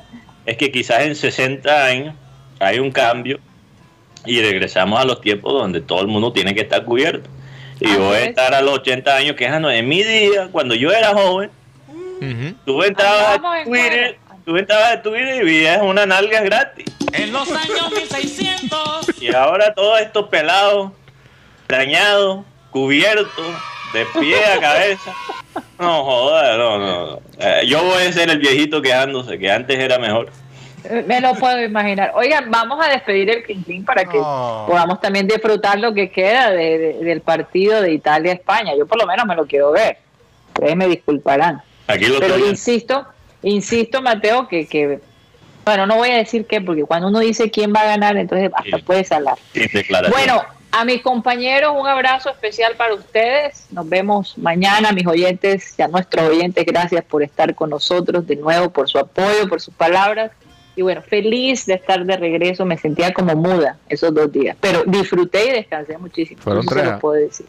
es 0.45 0.57
que 0.57 0.71
quizás 0.71 1.03
en 1.03 1.15
60 1.15 1.85
años 1.85 2.15
hay 2.59 2.79
un 2.79 2.91
cambio 2.91 3.39
y 4.25 4.41
regresamos 4.41 4.99
a 4.99 5.05
los 5.05 5.21
tiempos 5.21 5.53
donde 5.53 5.81
todo 5.81 6.01
el 6.01 6.07
mundo 6.07 6.31
tiene 6.31 6.53
que 6.53 6.61
estar 6.61 6.83
cubierto. 6.85 7.29
Y 7.79 7.87
Ah, 7.87 7.93
yo 7.95 8.03
voy 8.05 8.17
a 8.17 8.25
estar 8.25 8.53
a 8.53 8.61
los 8.61 8.75
80 8.75 9.15
años 9.15 9.35
quejando. 9.35 9.69
En 9.71 9.87
mi 9.87 10.03
día, 10.03 10.49
cuando 10.51 10.75
yo 10.75 10.91
era 10.91 11.13
joven, 11.13 11.49
tú 12.65 12.83
entrabas 12.83 13.39
a 13.43 13.63
Twitter, 13.63 14.17
tú 14.45 14.57
entrabas 14.57 14.91
a 14.93 15.01
Twitter 15.01 15.41
y 15.41 15.45
veías 15.45 15.81
una 15.81 16.05
nalga 16.05 16.41
gratis. 16.41 16.85
En 17.13 17.31
los 17.31 17.49
años 17.51 17.91
1600. 17.91 19.21
Y 19.21 19.33
ahora 19.33 19.73
todos 19.73 19.99
estos 19.99 20.27
pelados, 20.29 20.91
dañados, 21.67 22.45
cubiertos, 22.69 23.45
de 23.93 24.05
pie 24.19 24.45
a 24.45 24.59
cabeza. 24.59 25.13
No 25.79 26.03
joda, 26.03 26.57
no, 26.57 26.77
no. 26.77 27.05
no. 27.07 27.21
Eh, 27.39 27.63
yo 27.67 27.83
voy 27.83 28.03
a 28.03 28.13
ser 28.13 28.29
el 28.29 28.37
viejito 28.37 28.81
quejándose, 28.81 29.37
que 29.39 29.51
antes 29.51 29.77
era 29.79 29.97
mejor. 29.97 30.29
Me 31.05 31.21
lo 31.21 31.35
puedo 31.35 31.61
imaginar. 31.61 32.11
Oigan, 32.15 32.49
vamos 32.49 32.83
a 32.83 32.89
despedir 32.89 33.29
el 33.29 33.43
Quintín 33.45 33.85
para 33.85 34.03
que 34.05 34.17
podamos 34.17 34.99
también 34.99 35.27
disfrutar 35.27 35.79
lo 35.79 35.93
que 35.93 36.09
queda 36.09 36.49
de- 36.51 36.77
de- 36.77 36.93
del 37.03 37.21
partido 37.21 37.81
de 37.81 37.93
Italia-España. 37.93 38.73
Yo 38.77 38.85
por 38.87 38.97
lo 38.99 39.05
menos 39.05 39.25
me 39.25 39.35
lo 39.35 39.45
quiero 39.45 39.71
ver. 39.71 39.97
Ustedes 40.55 40.75
me 40.75 40.87
disculparán. 40.87 41.61
Aquí 41.87 42.05
lo 42.05 42.19
Pero 42.19 42.37
insisto, 42.47 43.05
insisto, 43.43 44.01
Mateo, 44.01 44.47
que, 44.47 44.67
que, 44.67 44.99
bueno, 45.65 45.85
no 45.85 45.97
voy 45.97 46.09
a 46.09 46.15
decir 46.17 46.45
qué, 46.47 46.61
porque 46.61 46.83
cuando 46.83 47.07
uno 47.09 47.19
dice 47.19 47.51
quién 47.51 47.73
va 47.75 47.81
a 47.81 47.85
ganar, 47.85 48.17
entonces 48.17 48.49
hasta 48.53 48.77
Sí. 48.77 48.83
puedes 48.83 49.11
hablar. 49.11 49.37
declaración. 49.53 50.11
Bueno, 50.11 50.43
a 50.73 50.85
mis 50.85 51.01
compañeros, 51.01 51.73
un 51.77 51.85
abrazo 51.85 52.29
especial 52.29 52.75
para 52.77 52.93
ustedes. 52.93 53.67
Nos 53.71 53.87
vemos 53.89 54.37
mañana, 54.37 54.91
mis 54.93 55.05
oyentes, 55.05 55.75
y 55.77 55.81
a 55.81 55.87
nuestros 55.89 56.29
oyentes, 56.29 56.65
gracias 56.65 57.03
por 57.03 57.21
estar 57.23 57.53
con 57.55 57.69
nosotros 57.69 58.25
de 58.25 58.37
nuevo, 58.37 58.69
por 58.69 58.89
su 58.89 58.97
apoyo, 58.97 59.47
por 59.49 59.59
sus 59.61 59.73
palabras. 59.73 60.31
Y 60.81 60.83
bueno, 60.83 61.03
feliz 61.03 61.67
de 61.67 61.75
estar 61.75 62.03
de 62.03 62.17
regreso. 62.17 62.65
Me 62.65 62.75
sentía 62.75 63.13
como 63.13 63.35
muda 63.35 63.77
esos 63.87 64.11
dos 64.15 64.31
días, 64.31 64.57
pero 64.59 64.83
disfruté 64.83 65.49
y 65.49 65.51
descansé 65.51 65.95
muchísimo. 65.99 66.41
Fueron 66.41 66.63
Eso 66.65 66.73
se 66.73 66.81
tres, 66.81 66.91
lo 66.93 66.99
puedo 66.99 67.21
decir. 67.21 67.45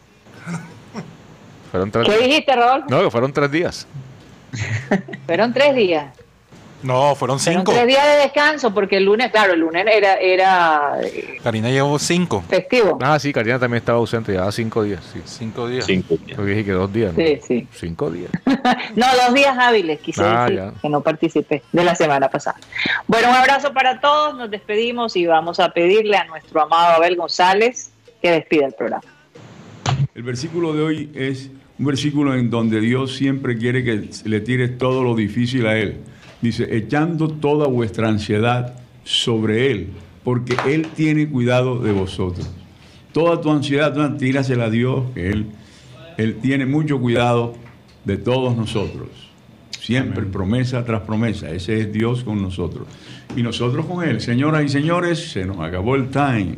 Fueron 1.71 1.89
tres, 1.89 2.07
¿Qué 2.07 2.27
dijiste, 2.27 2.55
Rodolfo? 2.55 2.85
no, 2.89 3.09
fueron 3.09 3.33
tres 3.33 3.49
días. 3.49 3.87
Fueron 5.25 5.51
tres 5.51 5.75
días. 5.75 6.13
No, 6.83 7.15
fueron 7.15 7.39
Fueron 7.39 7.61
cinco. 7.61 7.71
tres 7.71 7.87
días 7.87 8.05
de 8.05 8.21
descanso 8.23 8.73
porque 8.73 8.97
el 8.97 9.05
lunes, 9.05 9.31
claro, 9.31 9.53
el 9.53 9.61
lunes 9.61 9.85
era, 9.89 10.15
era 10.15 10.97
eh, 11.01 11.37
Karina 11.43 11.69
llevó 11.69 11.97
cinco. 11.97 12.43
festivo. 12.49 12.97
Ah, 13.01 13.17
sí, 13.19 13.31
Karina 13.33 13.57
también 13.57 13.79
estaba 13.79 13.97
ausente, 13.99 14.33
ya 14.33 14.51
cinco 14.51 14.83
días. 14.83 15.01
Sí. 15.13 15.21
Cinco 15.25 15.67
días. 15.67 15.85
Cinco 15.85 16.15
días. 16.17 16.37
Yo 16.37 16.45
dije 16.45 16.65
que 16.65 16.71
dos 16.71 16.91
días. 16.91 17.13
¿no? 17.13 17.23
Sí, 17.23 17.39
sí. 17.47 17.67
Cinco 17.73 18.11
días. 18.11 18.31
No, 18.95 19.05
dos 19.25 19.33
días 19.33 19.57
hábiles, 19.57 19.99
quise 19.99 20.21
Ah, 20.23 20.43
decir, 20.45 20.57
ya. 20.57 20.73
que 20.81 20.89
no 20.89 21.01
participé 21.01 21.63
de 21.71 21.83
la 21.83 21.95
semana 21.95 22.29
pasada. 22.29 22.57
Bueno, 23.07 23.29
un 23.29 23.35
abrazo 23.35 23.73
para 23.73 23.99
todos, 23.99 24.35
nos 24.37 24.49
despedimos 24.51 25.15
y 25.15 25.25
vamos 25.25 25.59
a 25.59 25.69
pedirle 25.73 26.17
a 26.17 26.25
nuestro 26.25 26.61
amado 26.61 26.95
Abel 26.97 27.15
González 27.15 27.91
que 28.21 28.31
despida 28.31 28.65
el 28.67 28.73
programa. 28.73 29.03
El 30.15 30.23
versículo 30.23 30.73
de 30.73 30.81
hoy 30.81 31.11
es 31.15 31.49
un 31.79 31.85
versículo 31.85 32.35
en 32.35 32.49
donde 32.49 32.79
Dios 32.79 33.15
siempre 33.15 33.57
quiere 33.57 33.83
que 33.83 34.09
le 34.25 34.39
tires 34.41 34.77
todo 34.77 35.03
lo 35.03 35.15
difícil 35.15 35.65
a 35.65 35.77
Él. 35.77 35.97
Dice, 36.43 36.75
echando 36.75 37.29
toda 37.29 37.67
vuestra 37.67 38.09
ansiedad 38.09 38.75
sobre 39.05 39.71
Él, 39.71 39.91
porque 40.25 40.57
Él 40.67 40.87
tiene 40.93 41.29
cuidado 41.29 41.79
de 41.79 41.93
vosotros. 41.93 42.45
Toda 43.13 43.39
tu 43.39 43.49
ansiedad, 43.49 43.93
tú 43.93 44.17
tírasela 44.17 44.65
a 44.65 44.69
Dios, 44.69 45.05
que 45.13 45.29
Él, 45.29 45.45
Él 46.17 46.39
tiene 46.41 46.65
mucho 46.65 46.99
cuidado 46.99 47.53
de 48.03 48.17
todos 48.17 48.57
nosotros. 48.57 49.07
Siempre, 49.79 50.25
promesa 50.25 50.83
tras 50.83 51.03
promesa. 51.03 51.49
Ese 51.49 51.79
es 51.79 51.93
Dios 51.93 52.25
con 52.25 52.41
nosotros. 52.41 52.89
Y 53.37 53.41
nosotros 53.41 53.85
con 53.85 54.05
Él. 54.05 54.19
Señoras 54.19 54.65
y 54.65 54.69
señores, 54.69 55.31
se 55.31 55.45
nos 55.45 55.61
acabó 55.61 55.95
el 55.95 56.09
time. 56.09 56.57